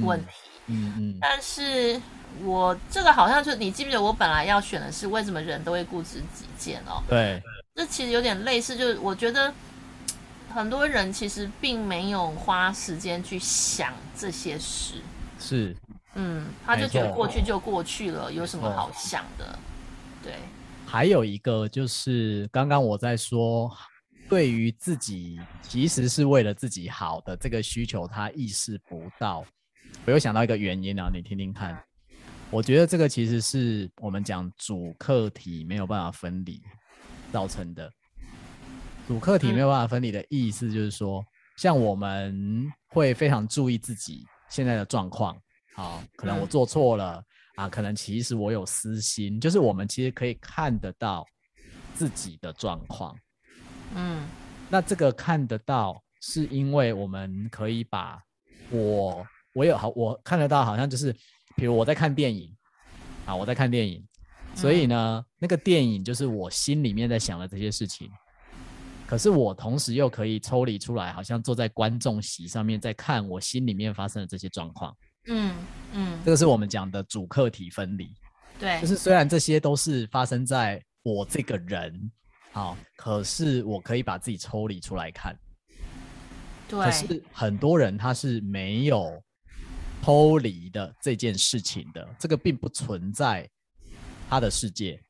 [0.00, 0.26] 问题？
[0.68, 1.10] 嗯嗯。
[1.10, 2.00] 嗯，但是
[2.42, 7.02] 我这个好像就你记不记得我本来要选的是为什么人都会固执己见哦？
[7.08, 7.40] 对，
[7.74, 9.52] 这其实有点类似，就是我觉得。
[10.56, 15.02] 很多人其实并没有花时间去想这些事，
[15.38, 15.76] 是，
[16.14, 19.58] 嗯，他就觉得过去就过去了，有什么好想的？
[20.22, 20.32] 对。
[20.86, 23.70] 还有一个就是刚刚我在说，
[24.30, 29.44] 对于自己其实是为了自己好的这个需求，他意识不到。
[30.06, 31.78] 我又想到一个原因啊，你听听看。
[32.50, 36.62] 我觉得这个其实是我们讲主客体没有办法分离
[37.30, 37.92] 造成的。
[39.06, 41.24] 主客体没有办法分离的意思就是说，
[41.56, 45.36] 像我们会非常注意自己现在的状况，
[45.76, 47.22] 好，可能我做错了
[47.54, 51.24] 啊，可能其实我有私心，就是我们其实可以看得到
[51.94, 53.16] 自己的状况，
[53.94, 54.26] 嗯，
[54.68, 58.20] 那这个看得到是因为我们可以把
[58.70, 61.14] 我我有好我看得到，好像就是
[61.54, 62.52] 比如我在看电影
[63.24, 64.04] 啊，我在看电影，
[64.56, 68.10] 所以呢，那个电影就是我心里面在想的这些事情。
[69.06, 74.92] 可是我同时又可以抽离出来，好像坐在观众席上面在看我心里面发生的这些状况。
[75.28, 75.54] 嗯
[75.92, 78.12] 嗯，这个是我们讲的主客体分离。
[78.58, 82.10] 对，就是虽然这些都是发生在我这个人，
[82.50, 85.38] 好，可是我可以把自己抽离出来看。
[86.66, 89.22] 对，可是很多人他是没有
[90.02, 93.48] 抽离的这件事情的，这个并不存在
[94.28, 95.00] 他的世界。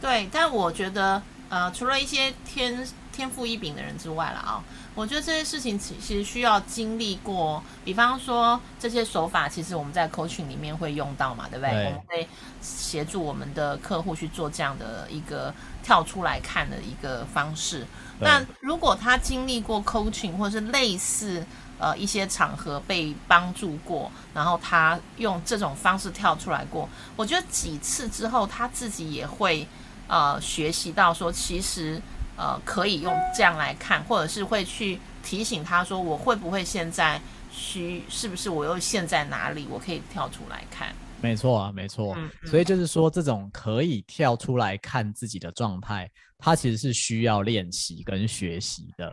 [0.00, 1.22] 对，但我觉得。
[1.48, 7.62] 呃，除了一些天天赋异禀的人之外了啊、哦，我觉得这些事情其其实需要经历过。
[7.84, 11.72] 比方说，这些手法其实我们在 coaching 里面会用到嘛，对不对？
[11.72, 11.84] 对。
[11.86, 12.28] 我们会
[12.60, 17.86] 协助我们的客户去做这样的一个跳出来看的一个方式。
[18.20, 21.44] 那如果他经历过 coaching 或是类似
[21.78, 29.66] 呃一些场合被帮助过，然后他用这种方式跳出来过，我觉得几次之后他自己也会。
[30.08, 32.00] 呃，学习到说，其实
[32.36, 37.20] 呃可以用这样来看，或者是会去提醒他说，我会不会现在
[37.52, 40.88] 需是不是我又陷在哪里，我可以跳出来看。
[41.20, 42.14] 没错啊，没错。
[42.16, 42.48] 嗯嗯。
[42.48, 49.12] 所以就是说，这种可以跳出来看自己的状态，它其实是需要练习跟学习的。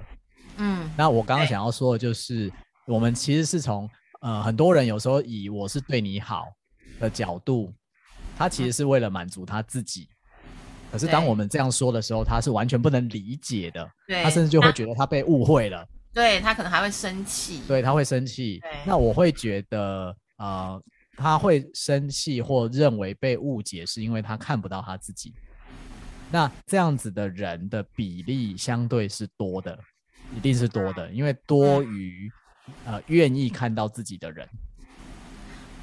[0.58, 0.90] 嗯。
[0.96, 2.52] 那我刚刚想要说的就是，
[2.86, 3.90] 我们其实是从
[4.22, 6.46] 呃很多人有时候以我是对你好
[7.00, 7.74] 的角度，
[8.38, 10.08] 他其实是为了满足他自己。
[10.92, 13.86] 可是当我们这样说的时候，他是完全不能理解的。
[14.08, 15.86] 对，他甚至就会觉得他被误会了。
[16.14, 17.62] 对，他可能还会生气。
[17.68, 18.62] 对，他会生气。
[18.86, 20.82] 那我会觉得，呃，
[21.18, 25.34] 他会生气或认为被误解，是因为他看不到他自己。
[26.32, 29.78] 那这样子的人的比例相对是多的，
[30.34, 32.32] 一定是多的，因为多于
[32.86, 34.48] 呃愿意看到自己的人。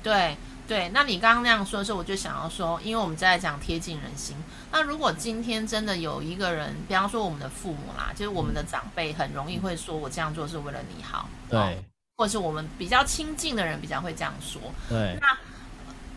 [0.02, 0.34] 对。
[0.72, 4.34] 对，那你刚刚那样说的时候，我就想要说，因为我们在讲贴近人心。
[4.70, 11.76] 那如果今天真的有一个人，比方说我们的父母啦，就是我们的长辈，很容易会说我这样做是为了你好，对，哦、
[12.16, 14.62] 或者是我们比较亲近的人比较会这样说。
[14.88, 15.36] 对，那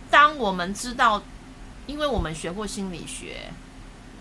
[0.10, 1.22] 当我们知道
[1.86, 3.49] 因为我们学过心理学，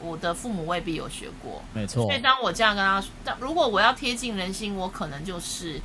[0.02, 2.02] 我的父母未必有学过，没错。
[2.02, 5.80] 所以当我这样跟他说，但如果我要贴近人心，我可能就是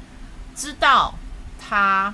[0.55, 1.13] 知道
[1.59, 2.11] 他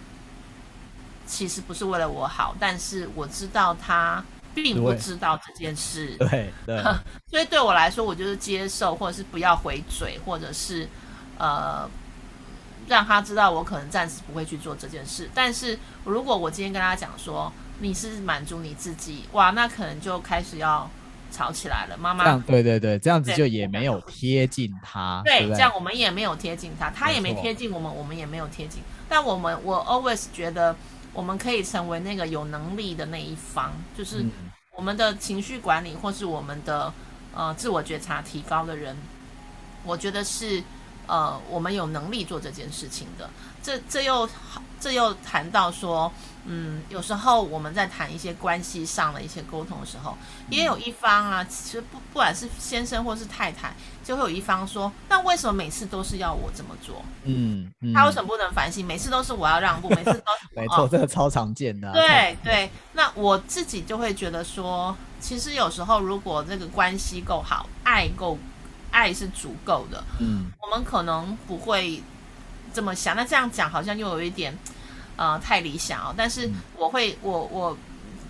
[1.26, 4.24] 其实不是为了我好，但是我知道他
[4.54, 6.16] 并不知道这件事。
[6.18, 6.28] 对
[6.66, 6.82] 对。
[6.82, 6.84] 对
[7.30, 10.88] 所以对我来说，我就是接受，或者是不要回嘴，或者是
[11.38, 11.90] 呃。
[12.88, 20.88] 让他知道我可能暂时不会去做这件事，但是如果我今天跟他讲说你是满足你自己，哇，那可能就开始要
[21.32, 21.98] 吵起来了。
[21.98, 28.84] 妈妈，对对对，这样子就也没有贴近他，对，对对这样我们也没有贴近他，他也没贴近我们，我们也没有贴近。
[29.10, 30.76] 但我们我 always 觉得
[31.16, 34.24] 我们可以成为那个有能力的那一方，就是
[34.76, 36.94] 我们的情绪管理或是我们的
[37.34, 38.96] 呃自我觉察提高的人，
[39.84, 40.62] 我觉得是。
[41.08, 43.30] 呃，我们有能力做这件事情的，
[43.62, 44.28] 这这又
[44.80, 46.12] 这又谈到说，
[46.46, 50.18] 嗯，有时候我们在谈一些关系上的一些沟通的时候，
[50.50, 53.72] 也有一方啊，其实不不管是先生或是太太，
[54.06, 57.04] 就会有一方说，那为什么每次都是要我这么做？
[57.24, 58.86] 嗯，嗯，他为什么不能反省？
[58.86, 61.94] 每次都是我要让步，每次都 没错，这个超常见的啊。
[61.94, 68.38] 对对，那我自己就会觉得说，其实有时候如果这个关系够好，爱够。
[68.92, 72.02] 爱是足够的，嗯，我们可能不会
[72.74, 73.14] 这么想。
[73.14, 74.58] 那这样讲好像又有一点，
[75.18, 76.14] 呃，太理想哦。
[76.16, 77.78] 但是我会，我我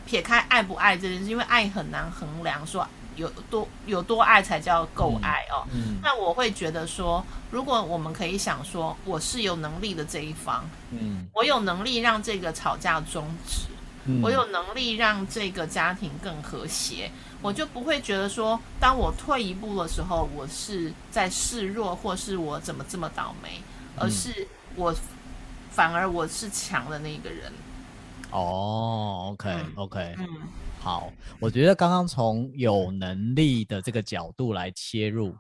[0.07, 5.65] 撇开爱不爱这件事，因为爱很难衡量，说有多有多爱才叫够爱哦。
[5.73, 13.67] 嗯，那我会觉得说，如果我们可以想说，我是有能力的这一方，嗯，我有能力让这个吵架终止，
[14.05, 17.11] 嗯，我有能力让这个家庭更和谐。
[17.41, 23.61] 我就不会觉得说，当我退一步的时候，我是在示弱，或是我怎么这么倒霉，
[23.97, 24.95] 而是我
[25.69, 27.51] 反而我是强的那个人。
[28.31, 30.27] 哦，OK，OK，嗯，okay, 嗯，
[30.85, 35.35] 好，我觉得刚刚从有能力的这个角度来切入，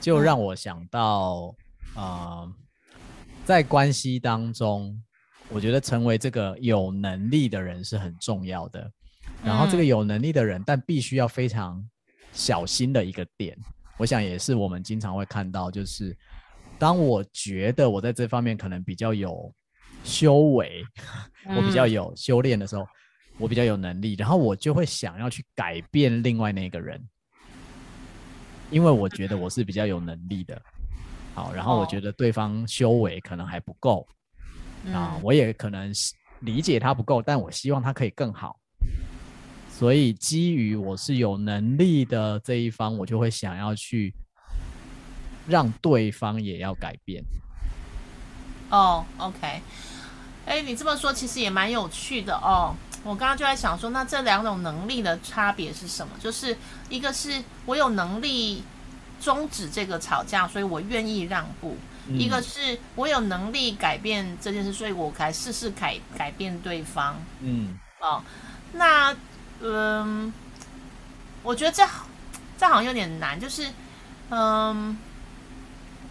[0.00, 1.54] 就让我想到，
[1.94, 2.52] 啊、
[3.44, 5.00] 在关系当中，
[5.50, 8.90] 我觉得成为这个有能力的人是很重要的。
[9.44, 11.80] 然后这个有能力的人，但必须要非常
[12.32, 13.56] 小心的一个点，
[13.96, 16.12] 我想也是我们经常会看到，就是
[16.76, 19.54] 当我觉得我在这方面可能比较有
[20.02, 20.82] 修为，
[21.54, 22.84] 我比较有修炼的时候，
[23.38, 27.00] 我比较有能力，然后我就会想要去改变另外那个人，
[28.70, 30.60] 因为我觉得我是比较有能力的，
[31.34, 34.06] 好，然后我觉得对方修为可能还不够，
[34.92, 35.92] 啊，我也可能
[36.40, 38.58] 理解他不够，但我希望他可以更好。
[39.70, 44.14] 所以，基于我是有能力的这一方，我就会想要去
[45.46, 47.22] 让对方也要改变。
[48.70, 49.60] 哦，OK，
[50.46, 52.74] 哎，你这么说其实也蛮有趣的哦。
[53.06, 56.12] 我刚刚就在想说，那这两种能力的差别是什么？
[56.20, 56.56] 就是
[56.88, 58.64] 一个是我有能力
[59.20, 61.76] 终止这个吵架，所以我愿意让步；
[62.08, 67.16] 嗯、一个是我有能力改变这件事，所以我才试试改改变对方。
[67.40, 68.22] 嗯，哦，
[68.72, 69.14] 那。
[69.58, 70.30] 嗯，
[71.42, 71.82] 我觉得这
[72.58, 73.66] 这好像有点难，就是
[74.28, 74.94] 嗯，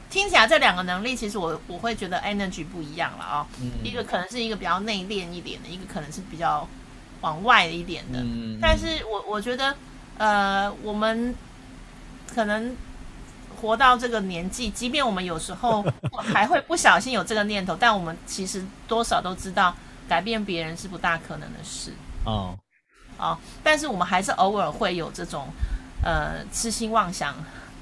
[0.09, 3.45] 听起来这两个能力，其实我我会觉得 energy 不一样了啊、哦。
[3.61, 6.67] 嗯，一个可能是一个比较内敛一点的，一个可能是比较
[7.25, 8.19] 往外一点的。
[8.21, 9.75] 嗯，但是我我觉得，
[10.19, 11.33] 呃，我们
[12.31, 12.75] 可能
[13.59, 15.83] 活到这个年纪，即便我们有时候
[16.31, 19.75] 还会不小心有这个念头，但我们其实多少都知道，
[20.07, 21.91] 改变别人是不大可能的事。
[22.25, 22.55] 哦。
[23.17, 23.37] 啊、哦！
[23.63, 25.47] 但是我们还是偶尔会有这种，
[26.03, 27.33] 呃，痴心妄想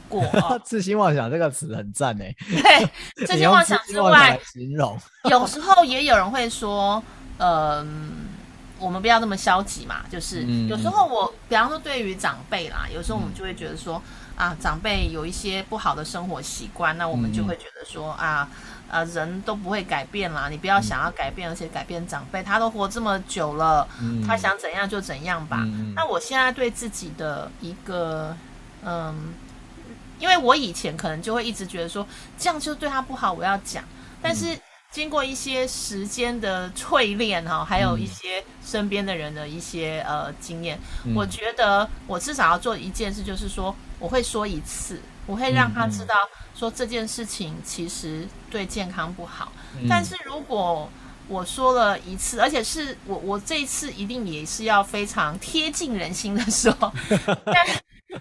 [0.08, 0.22] 过。
[0.46, 2.24] 哦、痴心妄想这个词很赞呢。
[2.48, 2.88] 对，
[3.26, 4.96] 痴心妄想之外，形容
[5.32, 7.02] 有时候也有人会说，
[7.39, 7.88] 嗯、呃，
[8.84, 10.02] 我们不要那么消极嘛。
[10.12, 14.02] 就是有时候我，比方说对于长辈啦，有时候我们就会觉得说，
[14.36, 18.50] 嗯、啊，长辈有一些不好的生活习惯，那我们就会觉得说，啊。
[18.92, 25.62] 啊，人都不会改变啦，你不要想要改变，嗯、而且改变长辈，他都活这么久了，嗯、他想怎样就怎样吧。
[25.64, 28.38] 嗯、那我现在对自己的一个，
[28.86, 29.34] 嗯，
[30.20, 32.06] 因为我以前可能就会一直觉得说，
[32.38, 33.84] 这样就对他不好，我要讲。
[34.22, 34.56] 但是
[34.94, 45.02] 经过一些时间的淬炼哈，还有一些身边的人的一些呃经验，嗯、我觉得我至少要做一件事，就是说我会说一次。
[45.26, 46.16] 我会让他知道，
[46.54, 49.54] 说这件事情其实对健康不好。
[49.80, 50.89] 嗯、但是如果
[51.30, 56.72] 我说了一次，而且是我我这一次一定也是要非常贴近人心的说。
[57.46, 57.56] 但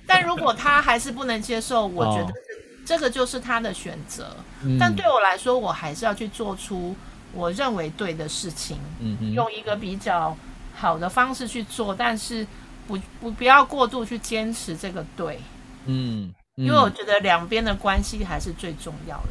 [0.07, 2.33] 但如果他还是不能接受，我觉得
[2.93, 4.37] 这个就是他的选择。
[4.63, 6.95] 哦、但对我来说，我还是要去做出
[7.33, 10.37] 我认为对的事情，嗯、哼用一个比较
[10.75, 11.95] 好的方式去做。
[11.95, 12.47] 但是
[12.87, 15.41] 不不不要过度去坚持这个对，
[15.87, 19.31] 嗯，嗯，因为我觉得两边的关系还是最重要的。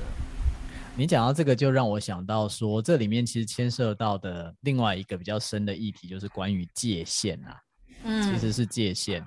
[0.96, 7.56] 你讲到这个，就让我想到说，这里面其实牵涉到的另外一个比较深的议题，就是关于界限啊，
[8.04, 9.24] 嗯，其实是界限。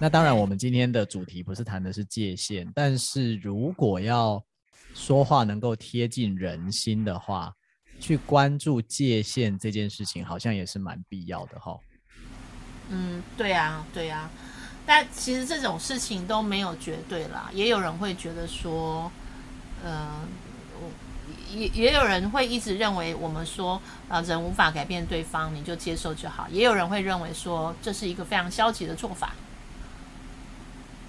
[0.00, 4.40] 那当然，我们今天的主题不是谈的是界限，但是如果要
[4.94, 7.52] 说话能够贴近人心的话，
[7.98, 11.76] 去关注界限这件事情，好像也是蛮必要的哈。
[12.90, 14.30] 嗯，对啊，对啊。
[14.86, 19.10] 但其实这种事情都没有绝对啦，也有人会觉得说，
[19.84, 20.20] 呃，
[21.50, 26.48] 也也有人会一直认为我们说，呃，人无法改变对方，你就接受就好。
[26.50, 29.34] 也有人会认为说，这是一个非常消极的做法。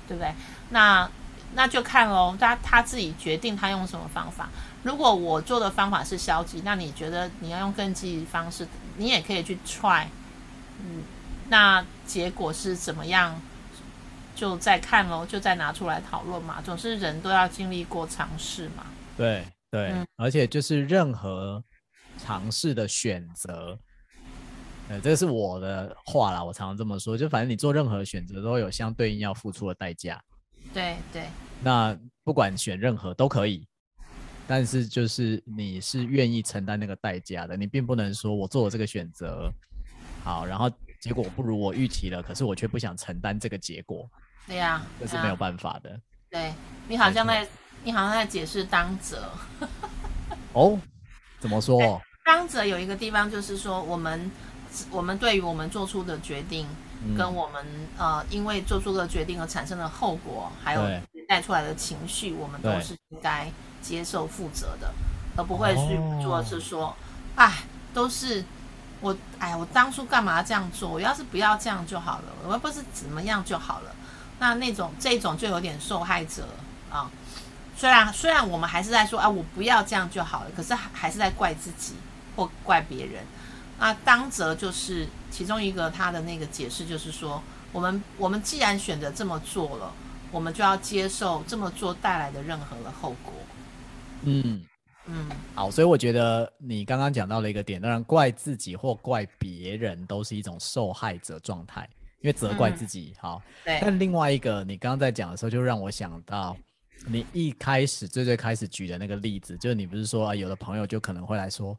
[0.10, 0.34] 对不对？
[0.72, 1.10] 那
[1.54, 4.50] 那就看喽，他他自己决定他用什么方法。
[4.84, 10.06] 如果我做的方法是消极，那你觉得你要用更积极的方式，你也可以去 try。
[10.80, 11.04] 嗯，
[11.50, 13.40] 那结果是怎么样？
[14.36, 16.62] 就再看喽，就再拿出来讨论嘛。
[16.64, 18.86] 总是人都要经历过尝试嘛。
[19.18, 21.62] 对对、嗯，而且就是任何
[22.18, 23.78] 尝试的选择。
[24.90, 30.20] 呃，这个是我的话啦，我常常这么说，就反正你做任何选择都有相对应要付出的代价。
[30.74, 31.28] 对对。
[31.62, 33.68] 那不管选任何都可以，
[34.48, 39.52] 但是就是你是愿意承担那个代价的，你并不能说我做了这个选择，
[40.24, 40.68] 好，然后
[41.00, 44.10] 结果不如我预期了，可是我却不想承担这个结果。
[44.48, 46.02] 对呀、啊，这是没有办法的。
[46.32, 46.52] 对，
[46.88, 47.48] 你好像在，
[47.84, 49.30] 你好像在解释当责。
[50.54, 50.80] 哦，
[51.40, 52.02] 怎么说？
[52.26, 54.32] 当责有一个地方就是说我们。
[54.92, 56.68] 我们对于我们做出的决定，
[57.18, 57.66] 跟我们、
[57.98, 60.82] 嗯、呃，因为做出的决定而产生的后果，还有
[61.28, 63.52] 带出来的情绪，我们都是应该
[63.82, 64.92] 接受负责的，
[65.36, 66.96] 而不会去做是说，
[67.36, 67.54] 哎、哦，
[67.94, 68.44] 都是
[69.02, 70.90] 我，哎，我当初干嘛要这样做？
[70.90, 73.96] 我要是不要这样就好了，我要不是怎么样就好了。
[74.40, 76.48] 那那种这种就有点受害者
[76.92, 77.10] 啊。
[77.76, 81.94] 虽然虽然我们还是在说啊，我不要这样就好了，可是还是在怪自己
[82.36, 83.24] 或怪别人。
[83.80, 89.94] 那当则就是其中一个他的那个解释，就是说，我们我们既然选择这么做了，
[90.32, 93.34] 我们就要接受这么做带来的任何的后果。
[94.24, 94.62] 嗯
[95.06, 101.88] 嗯，好，所以我觉得你刚刚讲到了一个点，当然怪自己或怪别人都是一种受害者状态，
[102.20, 103.42] 因为责怪自己，嗯、好。
[103.64, 103.80] 对。
[103.82, 106.56] 但另外一个，你刚刚在讲的时候，就让我想到
[107.08, 111.76] 你一开始最最开始举的那个例子，就是你不是说啊，有的朋友就可能会来说。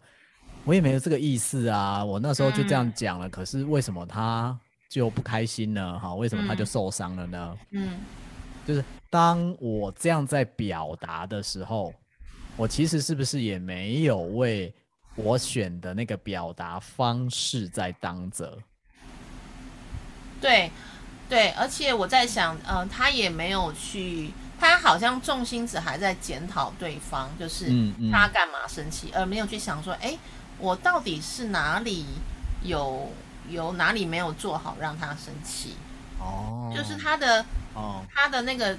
[0.64, 4.56] 我也没有这个意思啊，我那时候就这样讲了，嗯，可是为什么他
[4.88, 5.98] 就不开心呢？
[5.98, 7.56] 哈，为什么他就受伤了呢？
[7.70, 7.98] 嗯，
[8.66, 11.92] 就是当我这样在表达的时候，
[12.56, 14.72] 我其实是不是也没有为
[15.16, 18.56] 我选的那个表达方式在当责？
[20.42, 20.70] 对，
[21.28, 27.72] 对，而且我在想，呃，他也没有去，他好像重心只还在检讨对方，就是
[28.12, 30.16] 他干嘛生气，嗯嗯，而没有去想说，哎。
[30.60, 32.04] 我到底是哪里
[32.62, 33.10] 有
[33.48, 35.74] 有哪里没有做好让他生气？
[36.18, 37.44] 哦，就是他的
[37.74, 38.76] 哦，他的那个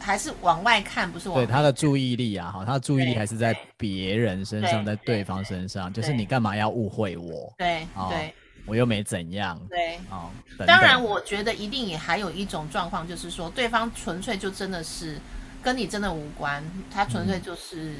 [0.00, 1.48] 还是往外看，不是往外看。
[1.48, 5.92] 对他的注意力啊，哈，他的注意力还是在别人身上，在对方身上。
[5.92, 7.52] 就是你干嘛要误会我？
[7.58, 8.34] 对对，
[8.64, 9.60] 我又没怎样。
[9.68, 10.30] 对哦，
[10.66, 15.18] 当然，我觉得一定也还有一种状况，就是说对方纯粹就真的是
[15.62, 17.92] 跟你真的无关，他纯粹就是。
[17.92, 17.96] 嗯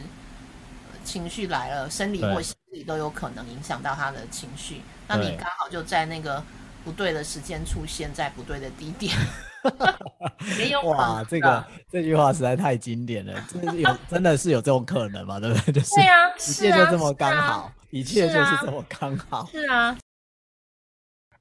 [1.05, 4.81] 情绪来了，生理或心理都有可能影响到他的情绪。
[5.07, 6.43] 那你刚好就在那个
[6.85, 9.15] 不对的时间出现在不对的地点，
[10.59, 15.39] 没有哇，这个这句话实在太经典了，真的是有，真的是有这种可能嘛？
[15.39, 15.73] 对不对？
[15.75, 19.47] 就是对啊，一切就这么刚好，啊、一切就是这么刚好。
[19.53, 19.97] 是啊，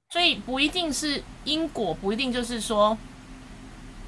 [0.09, 2.97] 所以不一定是因果，不一定就是说。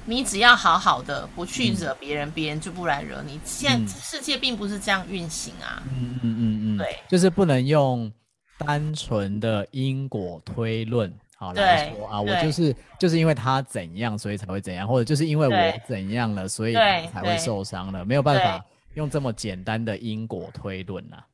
[0.08, 3.40] 你只要好好的，不去惹别人，别、嗯、人就不来惹你。
[3.44, 5.82] 现在世界并不是这样运行啊。
[5.92, 8.10] 嗯嗯嗯嗯，对，就是不能用
[8.56, 21.26] 单纯的因果推论好来说啊，我就是就是因为他怎样，所以才会怎样，或者就是因为我怎样了，所以才会受伤了，没有办法用这么简单的因果推论呐、啊。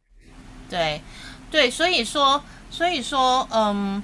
[0.71, 1.01] 对
[1.51, 4.03] 对，所以说所以说，嗯，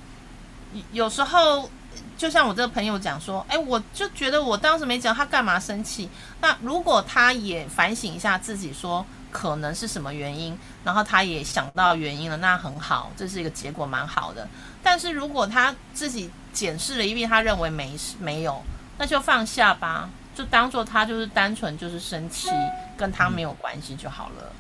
[0.93, 1.71] 有时候。
[2.19, 6.11] 就像我这个朋友讲说，哎，我就觉得我当时没讲，他干嘛生气？
[6.41, 14.49] 那如果他也反省一下自己，说可能是什么原因，然后他也想到原因了，那很好，这是一个结果，蛮好的。
[14.83, 18.61] 但是如果他自己检视了一遍，他认为没没有，
[18.99, 22.49] 那就放下吧，就当做他就是单纯就是生气，
[22.97, 24.53] 跟他没有关系就好了。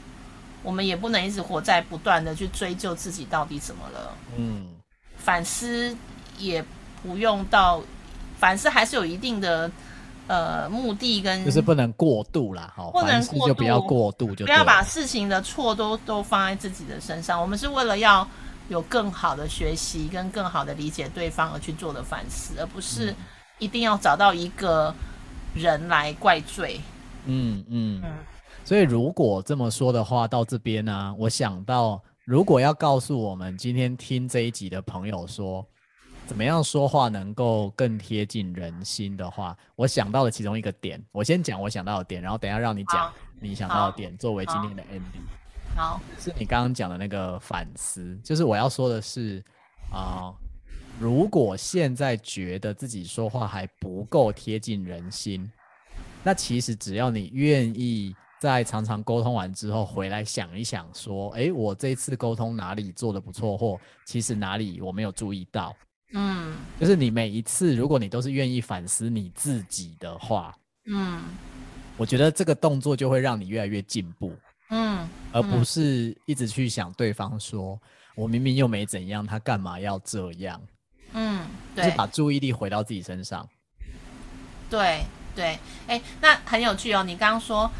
[0.63, 4.15] 我们也不能一直活在不断的去追究自己到底怎么了。
[4.37, 4.69] 嗯，
[5.17, 5.97] 反思
[6.39, 6.65] 也。
[7.03, 7.81] 不用到
[8.39, 9.71] 反思，还是有一定的
[10.27, 17.41] 呃目的跟，就是不能过度啦，好，不能过度，就不要过度就，就不要把事情的错都都放在自己的身上。
[17.41, 18.27] 我们是为了要
[18.69, 23.15] 有更好的学习跟更好的理解对方而去做的反思，而不是
[23.59, 24.95] 一定要找到一个
[25.55, 26.81] 人来怪罪。
[27.25, 28.13] 嗯嗯嗯。
[28.65, 32.01] 所以如果这么说的话，到这边呢、啊，我想到。
[32.25, 35.65] 如果要告诉我们今天听这一集的朋友说，
[36.29, 41.03] 怎么样说话能够更贴近人心的话，我想到了其中一个点。
[41.11, 43.11] 我先讲我想到的点，然后等一下让你讲
[43.41, 45.75] 你想到的点，作为今天的 ending。
[45.75, 49.43] 好，是你刚刚讲的那个反思，就是我要说的是
[49.91, 50.35] 啊、呃，
[51.01, 55.51] 如果现在觉得自己说话还不够贴近人心，
[56.23, 58.15] 那其实只要你愿意。
[58.41, 65.75] 在常常沟通完之后，回来想一想，说：“诶，我这次沟通哪里做的不错，或其实哪里我没有注意到。”
[66.13, 70.55] 嗯，就是你每一次，如果你都是愿意反思你自己的话，
[70.87, 71.23] 嗯，
[71.97, 74.35] 我觉得这个动作就会让你越来越进步。
[74.71, 77.81] 嗯，而不是一直去想对方说
[78.15, 80.61] ：“我明明又没怎样，他干嘛要这样？”
[81.13, 83.49] 嗯，对，就是把注意力回到自己身上。
[84.69, 85.03] 对
[85.35, 87.71] 对，哎，那很有趣哦，你刚刚说。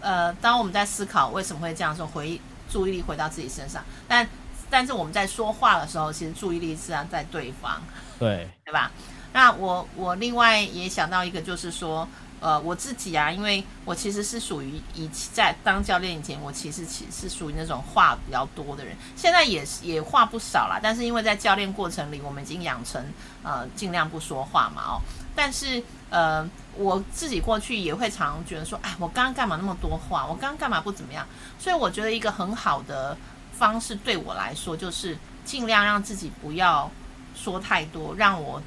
[0.00, 4.28] 呃，当我们在思考为什么会这样说，回注意力回到自己身上，但
[4.74, 7.80] 但是我们在说话的时候，其实注意力是在对方，
[8.18, 8.90] 对对吧？
[9.32, 12.08] 那我我另外也想到一个，就是说，
[12.40, 23.00] 呃，我自己啊，因为我其实是属于以在当教练以前，我其实其实是属于那种话比较多的人，现在也也话不少啦，但是因为在教练过程里，我们已经养成
[23.44, 25.00] 呃尽量不说话嘛，哦，
[25.36, 26.50] 但是呃。
[26.76, 30.26] 我自己过去也会常常觉得说，哎，我刚刚干嘛那么多话？
[30.26, 31.24] 我刚刚干嘛不怎么样？
[31.56, 33.16] 所以我觉得一个很好的
[33.56, 36.90] 方式对我来说，就是尽量让自己不要
[37.34, 38.62] 说太多，让我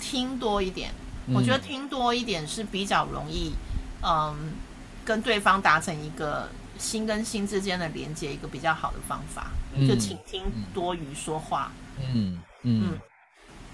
[0.00, 0.90] 听多一点。
[1.32, 3.52] 我觉得听多一点是比较容易，
[4.02, 4.52] 嗯，
[5.04, 6.48] 跟对方达成一个
[6.78, 9.50] 心跟心之间的连接，一个比较好的方法。
[9.88, 10.42] 就请听
[10.74, 11.72] 多于说话。
[12.14, 12.90] 嗯嗯。
[12.90, 12.98] 嗯。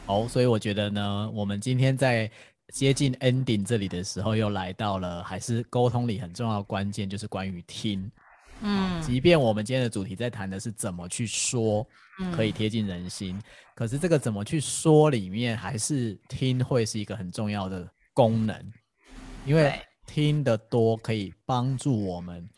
[0.06, 2.30] 好，所以我觉得呢，我们今天在。
[2.74, 8.12] 接近 ending 这里的时候，又来到了还是沟通里很重要的关键，就是关于听。
[8.60, 11.86] 嗯，即便我们今天的主题在谈的是怎么去说，
[12.34, 13.42] 可以贴近人心，嗯，
[13.74, 18.72] 可是这个怎么去说里面，还是听会是一个很重要的功能，
[19.46, 22.48] 因为听得多可以帮助我们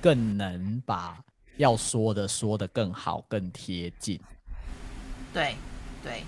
[0.00, 1.18] 更能把
[1.56, 4.20] 要说的说得更好、更贴近。
[5.32, 5.56] 对，
[6.02, 6.22] 对，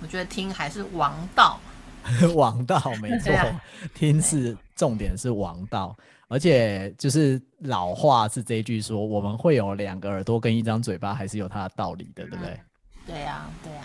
[0.00, 1.60] 我觉得听还是王道。
[2.34, 3.32] 王道没错，
[3.94, 5.96] 听是重点是王道，
[6.32, 12.60] 而且就是老话是这一句说，我们会有两个耳朵跟一张嘴巴，还是有它的道理的，对不对？
[13.06, 13.82] 对呀，对呀。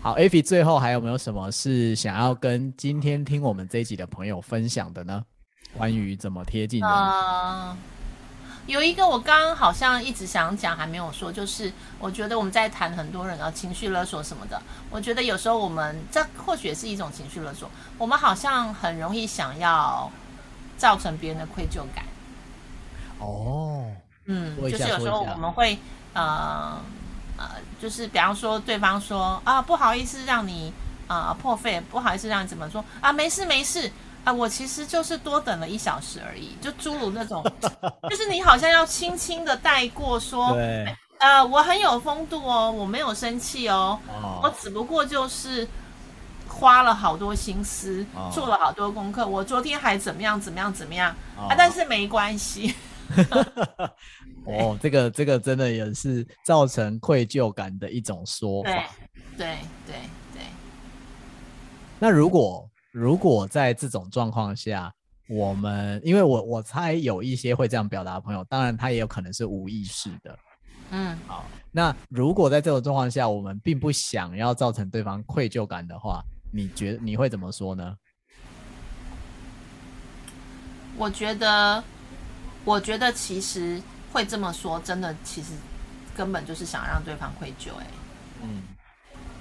[0.00, 5.24] 好，Avi 最后还有没有什么是想要跟今天听我们这一集的朋友分享的呢？
[5.76, 6.90] 关于怎么贴近人。
[6.90, 7.76] Uh...
[8.66, 14.60] 有一个我刚刚好像一直想讲还没有说，就是我觉得我们在谈很多人啊情绪勒索什么的，
[14.90, 20.10] 我觉得有时候我们这或许也是一种情绪勒索，我们好像很容易想要
[20.78, 22.04] 造成别人的愧疚感。
[23.18, 23.84] 哦，
[24.24, 25.76] 嗯，就是有时候我们会
[26.14, 26.80] 呃
[27.36, 27.50] 呃，
[27.82, 30.72] 就是比方说对方说啊不好意思让你
[31.06, 33.92] 啊、呃、破费，不好意思让你怎么说啊没事没事。
[34.24, 37.42] 啊，我其实就是多等了一小时而已，就诸如那种，
[38.10, 45.66] 就是你好像要轻轻的带过说，对，呃，我很有风度哦，我没有生气哦，哦，我只不过就是
[46.58, 52.74] 花了好多心思，哦，做了好多功课，我昨天还怎么样怎么样怎么样，哦，啊，但是没关系。
[54.44, 58.70] 哦，这个这个真的也是造成愧疚感的一种说法。
[58.70, 58.82] 对
[59.36, 59.56] 对
[59.86, 59.94] 对
[60.34, 60.42] 对。
[61.98, 62.68] 那如果。
[62.90, 64.90] 如果在这种状况下，
[65.28, 70.38] 我们因为我我猜有一些会这样表达的朋友，当然他也有可能是无意识的。
[70.90, 77.96] 嗯，好，那如果在这种状况下，我们并不想要造成对方愧疚感的话，你觉得你会怎么说呢？
[80.96, 81.82] 我觉得，
[82.64, 83.80] 我觉得其实
[84.12, 85.50] 会这么说，真的其实
[86.16, 87.70] 根本就是想让对方愧疚。
[87.78, 87.86] 哎，
[88.42, 88.62] 嗯。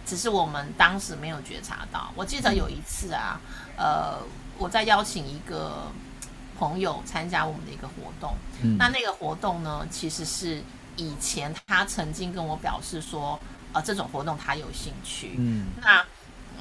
[0.05, 2.13] 只是我们当时没有觉察到。
[2.15, 3.41] 我记得有一次啊，
[3.75, 4.19] 呃，
[4.57, 5.91] 我在邀请一个
[6.57, 8.33] 朋友参加我们的一个活动。
[8.61, 8.77] 嗯。
[8.77, 10.61] 那那个活动呢，其实是
[10.95, 13.37] 以前他曾经跟我表示说，
[13.73, 15.35] 呃，这种活动他有兴趣。
[15.37, 15.65] 嗯。
[15.81, 16.05] 那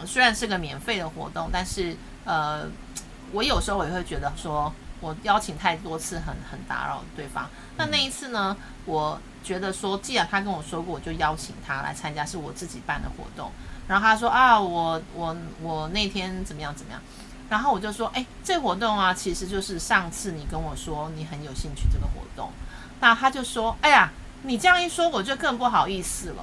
[0.05, 2.67] 虽然是个免费的活动，但是呃，
[3.33, 7.49] 我有时候也会觉得说，我邀请太多次很，很很打扰对方。
[7.77, 13.51] 那那一次呢，我觉得说，既然他跟我说过，我就邀请他来参加，是我自己办的活动。
[13.89, 17.01] 然后他说啊，我我我那天怎么样怎么样。
[17.49, 22.51] 然后我就说，哎，这活动啊，其实就是上次你跟我说你很有兴趣这个活动。
[22.99, 24.11] 那他就说，哎呀，
[24.43, 26.43] 你这样一说，我就更不好意思了。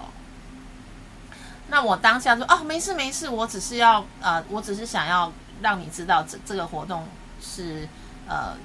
[1.67, 7.05] 那我当下说，哦，没事没事，我只是要呃，我只是想要让你知道这这个活动
[7.41, 7.87] 是
[8.27, 8.55] 呃，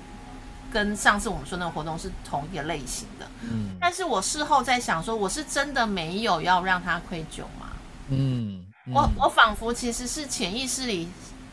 [0.72, 3.26] 跟上次我们说那个活动是同一个类型的。
[3.42, 3.76] 嗯。
[3.80, 7.70] 但是我事后在想说，我是真的没有要让他愧疚吗？
[8.08, 8.64] 嗯。
[8.86, 11.08] 嗯我我仿佛其实是潜意识里。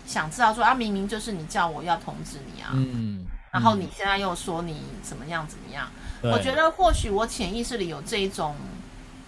[0.07, 5.89] 想知道说啊，明明就是你叫我要通知你啊，嗯，然后你现在又说你怎么样怎么样，
[6.21, 8.55] 嗯、我觉得或许我潜意识里有这一种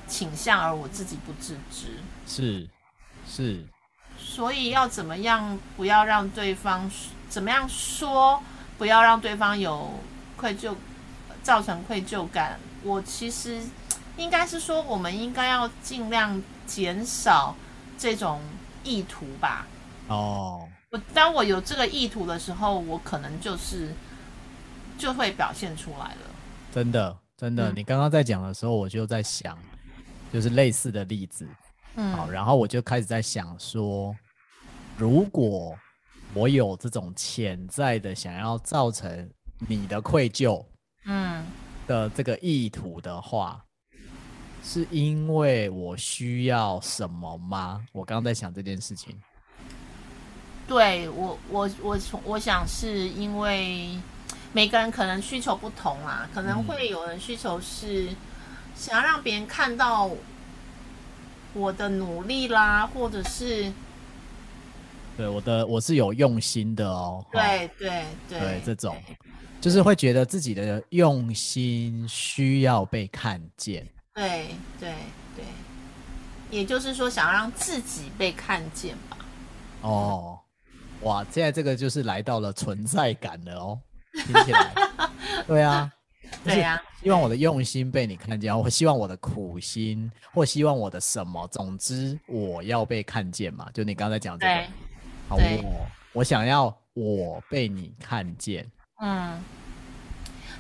[0.07, 1.97] 倾向，而我自己不自知，
[2.27, 2.67] 是
[3.25, 3.65] 是，
[4.17, 6.91] 所以要怎么样不要让对方
[7.29, 8.43] 怎么样说，
[8.77, 9.89] 不要让对方有
[10.35, 10.75] 愧疚，
[11.41, 12.59] 造成愧疚感。
[12.83, 13.59] 我其实
[14.17, 17.55] 应该是说，我们应该要尽量减少
[17.97, 18.41] 这种
[18.83, 19.65] 意图吧。
[20.09, 23.93] 哦，我当我有这个意图的时候，我可能就是
[24.97, 26.21] 就会表现出来了。
[26.73, 29.57] 真的，真的，嗯、你刚刚在讲的时候，我就在想，
[30.31, 31.47] 就是类似的例子。
[31.99, 34.15] 嗯，好，然后我就开始在想说，
[34.97, 35.75] 如果
[36.33, 39.27] 我有这种潜在的想要造成
[39.67, 40.63] 你的愧疚，
[41.05, 41.43] 嗯，
[41.87, 43.59] 的这个意图的话，
[43.93, 43.99] 嗯、
[44.63, 47.83] 是因为我需要什么吗？
[47.91, 49.19] 我刚刚在想这件事情。
[50.67, 53.97] 对我，我我从我想是因为
[54.53, 58.09] 每个人可能需求不同啊，可能会有人需求是
[58.75, 60.11] 想要让别人看到
[61.57, 63.71] 我的努力啦，或者是
[65.17, 67.25] 对我的我是有用心的哦。
[67.31, 68.95] 对对对，对这种
[69.59, 73.85] 就是会觉得自己的用心需要被看见。
[74.13, 74.47] 对
[74.79, 74.93] 对
[75.35, 75.45] 对，
[76.51, 79.17] 也就是说想要让自己被看见吧。
[79.81, 80.39] 哦。
[81.01, 83.79] 哇，现在这个就是来到了存在感了哦，
[84.13, 84.73] 听起来，
[85.45, 85.87] 对啊，
[86.43, 94.67] 对呀，希望我的用心被你看见，我希望我的苦心，或希望我的什么，总之我要被看见嘛，就你刚才讲这个，
[95.29, 98.69] 好，我我想要我被你看见，
[99.01, 99.39] 嗯。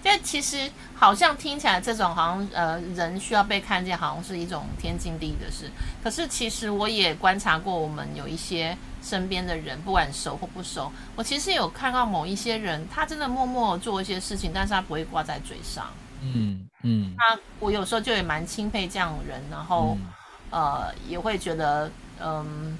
[0.07, 5.69] 因为其实好像听起来这种好像呃人需要被看见，好像是一种天经地义的事。
[6.01, 15.87] 可是其实我也观察过，我们有一些身边的人，不管熟或不熟，我其实有看到某一些人，他真的默默做一些事情，但是他不会挂在嘴上。
[16.21, 17.13] 嗯嗯。
[17.17, 20.07] 那我有时候就也蛮钦佩这样的人，然后、嗯、
[20.51, 21.91] 呃也会觉得
[22.21, 22.79] 嗯，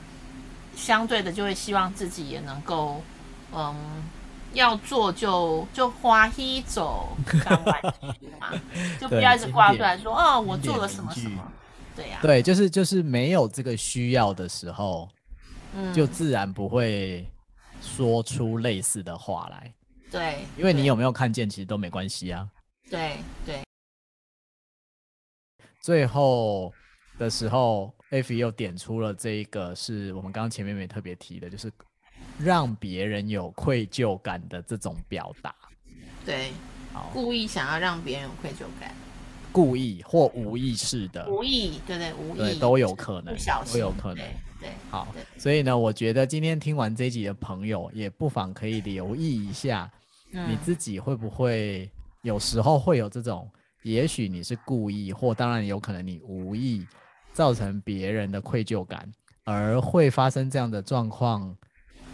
[0.78, 3.03] 相对的就会希望自己也能够
[3.53, 3.75] 嗯。
[4.58, 7.82] 要做就就花一走，刚完
[8.39, 8.51] 嘛，
[8.99, 11.51] 就不要一直挂出来说哦，我做了什么什么，
[11.95, 15.08] 对呀、啊，对，就是就是没有这个需要的时候，
[15.76, 17.26] 嗯，就自然不会
[17.82, 19.72] 说出类似的话来，
[20.10, 22.49] 对，因为你有没有看见，其实都没关系啊，
[22.89, 23.62] 对对。
[25.80, 26.74] 最后
[27.20, 31.72] 的时候，Effy 又点出了这一个，是我们刚刚前面没特别提的，就是。
[32.38, 35.56] 让别人有愧疚感的这种表达，
[36.24, 36.52] 对，
[37.12, 38.94] 故意想要让别人有愧疚感，
[39.52, 43.36] 故意或无意识的，无意，对对，无意都有可能，
[43.72, 44.28] 都有可能，对，
[44.62, 44.70] 对。
[44.92, 45.08] 好，
[45.38, 49.92] 所以呢，我觉得今天听完这一集的朋友，也不妨可以留意一下，
[50.32, 51.90] 你自己会不会
[52.22, 56.86] 有时候会有这种，嗯、也许你是故意，或当然有可能你无意
[57.34, 59.12] 造成别人的愧疚感，
[59.44, 61.58] 而会发生这样的状况。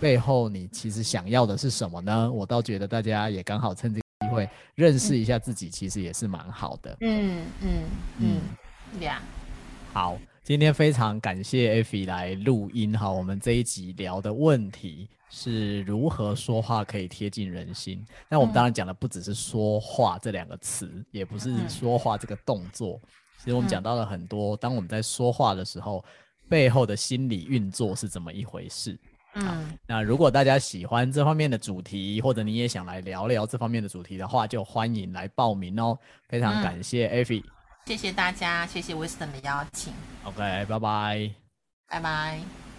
[0.04, 2.30] 背后你其实想要的是什么呢？
[2.30, 6.97] 我倒觉得大家也刚好趁这个机会认识一下自己，其实也是蛮好的。
[6.99, 7.84] 嗯嗯
[8.20, 13.10] 嗯，呀、嗯，嗯、好，今天非常感谢 Effy 来录音哈。
[13.10, 18.06] 我们这一集聊的问题是如何说话可以贴近人心。
[18.28, 22.99] 那我们当然讲的不只是说话这两个词，也不是说话这个动作。
[23.38, 26.04] 其实我们讲到了很多，当我们在说话的时候，
[26.49, 28.99] 背后的心理运作是怎么一回事。
[29.36, 35.98] 嗯，那如果大家喜欢这方面的主题，或者你也想来聊聊这方面的主题的话，就欢迎来报名哦。
[36.30, 37.44] 非常感谢 Effy，
[37.86, 39.92] 谢谢大家，谢谢 Wisdom 的邀请。
[40.24, 41.32] OK，拜拜，
[41.90, 42.73] 拜拜。